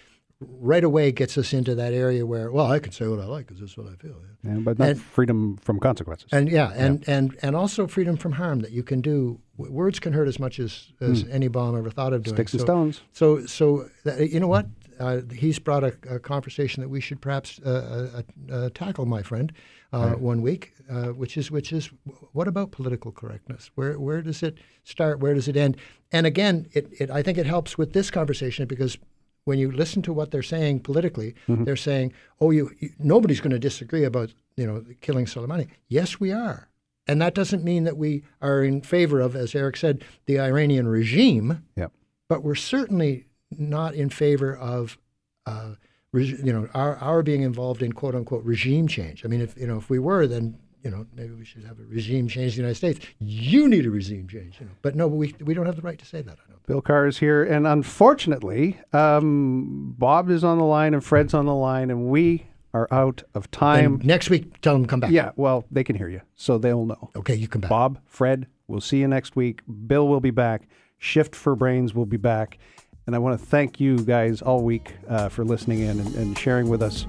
right 0.40 0.82
away 0.84 1.12
gets 1.12 1.38
us 1.38 1.52
into 1.52 1.74
that 1.76 1.92
area 1.92 2.26
where, 2.26 2.50
well, 2.50 2.66
I 2.66 2.78
can 2.80 2.92
say 2.92 3.06
what 3.06 3.20
I 3.20 3.24
like 3.24 3.46
because 3.46 3.60
this 3.60 3.70
is 3.70 3.76
what 3.78 3.86
I 3.86 3.94
feel. 3.96 4.16
Yeah, 4.42 4.58
but 4.58 4.78
not 4.78 4.88
And- 4.88 5.00
freedom 5.00 5.56
from 5.58 5.78
consequences. 5.78 6.28
And 6.32 6.48
yeah, 6.50 6.72
and, 6.74 7.04
and 7.08 7.36
and 7.42 7.54
also 7.56 7.86
freedom 7.86 8.16
from 8.16 8.32
harm 8.32 8.60
that 8.60 8.72
you 8.72 8.82
can 8.82 9.00
do. 9.00 9.40
Words 9.56 10.00
can 10.00 10.12
hurt 10.12 10.26
as 10.28 10.38
much 10.38 10.58
as, 10.58 10.92
as 11.00 11.24
any 11.30 11.48
bomb 11.48 11.76
ever 11.78 11.88
thought 11.90 12.12
of 12.12 12.24
doing. 12.24 12.36
Sticks 12.36 12.52
and 12.52 12.60
So- 12.60 12.66
stones. 12.66 13.00
so, 13.12 13.46
so 13.46 13.88
that, 14.04 14.28
you 14.30 14.40
know 14.40 14.48
what? 14.48 14.66
Uh, 15.00 15.20
he's 15.34 15.58
brought 15.58 15.84
a, 15.84 15.94
a 16.08 16.18
conversation 16.18 16.80
that 16.82 16.88
we 16.88 17.00
should 17.00 17.20
perhaps 17.20 17.60
uh, 17.64 18.22
uh, 18.50 18.52
uh, 18.54 18.70
tackle, 18.74 19.06
my 19.06 19.22
friend, 19.22 19.52
uh, 19.92 20.10
one 20.12 20.42
week, 20.42 20.72
uh, 20.90 21.06
which 21.08 21.36
is 21.36 21.50
which 21.50 21.72
is 21.72 21.90
what 22.32 22.48
about 22.48 22.70
political 22.72 23.12
correctness? 23.12 23.70
Where 23.74 23.98
where 23.98 24.22
does 24.22 24.42
it 24.42 24.58
start? 24.84 25.20
Where 25.20 25.34
does 25.34 25.48
it 25.48 25.56
end? 25.56 25.76
And 26.12 26.26
again, 26.26 26.66
it, 26.72 26.88
it 26.98 27.10
I 27.10 27.22
think 27.22 27.38
it 27.38 27.46
helps 27.46 27.78
with 27.78 27.92
this 27.92 28.10
conversation 28.10 28.66
because 28.66 28.98
when 29.44 29.58
you 29.58 29.70
listen 29.70 30.00
to 30.02 30.12
what 30.12 30.30
they're 30.30 30.42
saying 30.42 30.80
politically, 30.80 31.34
they're 31.48 31.76
saying, 31.76 32.12
"Oh, 32.40 32.50
you, 32.50 32.70
you 32.80 32.90
nobody's 32.98 33.40
going 33.40 33.50
to 33.52 33.58
disagree 33.58 34.04
about 34.04 34.32
you 34.56 34.66
know 34.66 34.84
killing 35.00 35.26
Soleimani." 35.26 35.68
Yes, 35.88 36.18
we 36.18 36.32
are. 36.32 36.68
And 37.06 37.20
that 37.20 37.34
doesn't 37.34 37.62
mean 37.62 37.84
that 37.84 37.98
we 37.98 38.22
are 38.40 38.64
in 38.64 38.80
favor 38.80 39.20
of, 39.20 39.36
as 39.36 39.54
Eric 39.54 39.76
said, 39.76 40.02
the 40.24 40.40
Iranian 40.40 40.88
regime 40.88 41.62
Yep. 41.76 41.92
but 42.30 42.42
we're 42.42 42.54
certainly 42.54 43.26
not 43.58 43.94
in 43.94 44.10
favor 44.10 44.56
of, 44.56 44.98
uh, 45.46 45.74
you 46.12 46.52
know, 46.52 46.68
our, 46.74 46.96
our 46.96 47.22
being 47.22 47.42
involved 47.42 47.82
in 47.82 47.92
quote 47.92 48.14
unquote 48.14 48.44
regime 48.44 48.86
change. 48.88 49.24
I 49.24 49.28
mean, 49.28 49.40
if 49.40 49.56
you 49.56 49.66
know, 49.66 49.78
if 49.78 49.90
we 49.90 49.98
were, 49.98 50.26
then 50.26 50.58
you 50.84 50.90
know, 50.90 51.06
maybe 51.14 51.32
we 51.32 51.44
should 51.44 51.64
have 51.64 51.78
a 51.78 51.82
regime 51.84 52.28
change 52.28 52.52
in 52.52 52.56
the 52.56 52.68
United 52.68 52.76
States. 52.76 53.06
You 53.18 53.68
need 53.68 53.86
a 53.86 53.90
regime 53.90 54.28
change, 54.28 54.60
you 54.60 54.66
know. 54.66 54.72
But 54.82 54.94
no, 54.94 55.08
we 55.08 55.34
we 55.40 55.54
don't 55.54 55.66
have 55.66 55.76
the 55.76 55.82
right 55.82 55.98
to 55.98 56.04
say 56.04 56.20
that. 56.20 56.32
I 56.32 56.50
don't. 56.50 56.66
Bill 56.66 56.82
Carr 56.82 57.06
is 57.06 57.18
here, 57.18 57.42
and 57.42 57.66
unfortunately, 57.66 58.78
um, 58.92 59.94
Bob 59.98 60.30
is 60.30 60.44
on 60.44 60.58
the 60.58 60.64
line 60.64 60.94
and 60.94 61.02
Fred's 61.02 61.34
on 61.34 61.46
the 61.46 61.54
line, 61.54 61.90
and 61.90 62.06
we 62.06 62.46
are 62.74 62.86
out 62.90 63.22
of 63.34 63.50
time. 63.50 64.00
Next 64.04 64.28
week, 64.30 64.60
tell 64.60 64.74
them 64.74 64.82
to 64.82 64.88
come 64.88 65.00
back. 65.00 65.10
yeah, 65.10 65.30
well, 65.36 65.64
they 65.70 65.84
can 65.84 65.96
hear 65.96 66.08
you, 66.08 66.20
so 66.36 66.58
they'll 66.58 66.84
know. 66.84 67.10
Okay, 67.16 67.34
you 67.34 67.48
come 67.48 67.62
back. 67.62 67.70
Bob, 67.70 67.98
Fred, 68.06 68.46
we'll 68.66 68.80
see 68.80 68.98
you 68.98 69.08
next 69.08 69.36
week. 69.36 69.62
Bill 69.86 70.06
will 70.06 70.20
be 70.20 70.30
back. 70.30 70.68
Shift 70.98 71.34
for 71.34 71.56
Brains 71.56 71.94
will 71.94 72.06
be 72.06 72.16
back. 72.16 72.58
And 73.06 73.14
I 73.14 73.18
want 73.18 73.38
to 73.38 73.46
thank 73.46 73.80
you 73.80 73.98
guys 73.98 74.40
all 74.40 74.62
week 74.62 74.94
uh, 75.08 75.28
for 75.28 75.44
listening 75.44 75.80
in 75.80 76.00
and, 76.00 76.14
and 76.14 76.38
sharing 76.38 76.68
with 76.68 76.82
us 76.82 77.06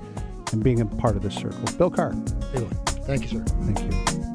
and 0.52 0.64
being 0.64 0.82
a 0.82 0.86
part 0.86 1.16
of 1.16 1.24
this 1.24 1.36
circle. 1.36 1.64
Bill 1.78 1.90
Carr. 1.90 2.14
Thank 3.06 3.32
you, 3.32 3.40
sir. 3.40 3.46
Thank 3.46 3.82
you. 3.82 4.35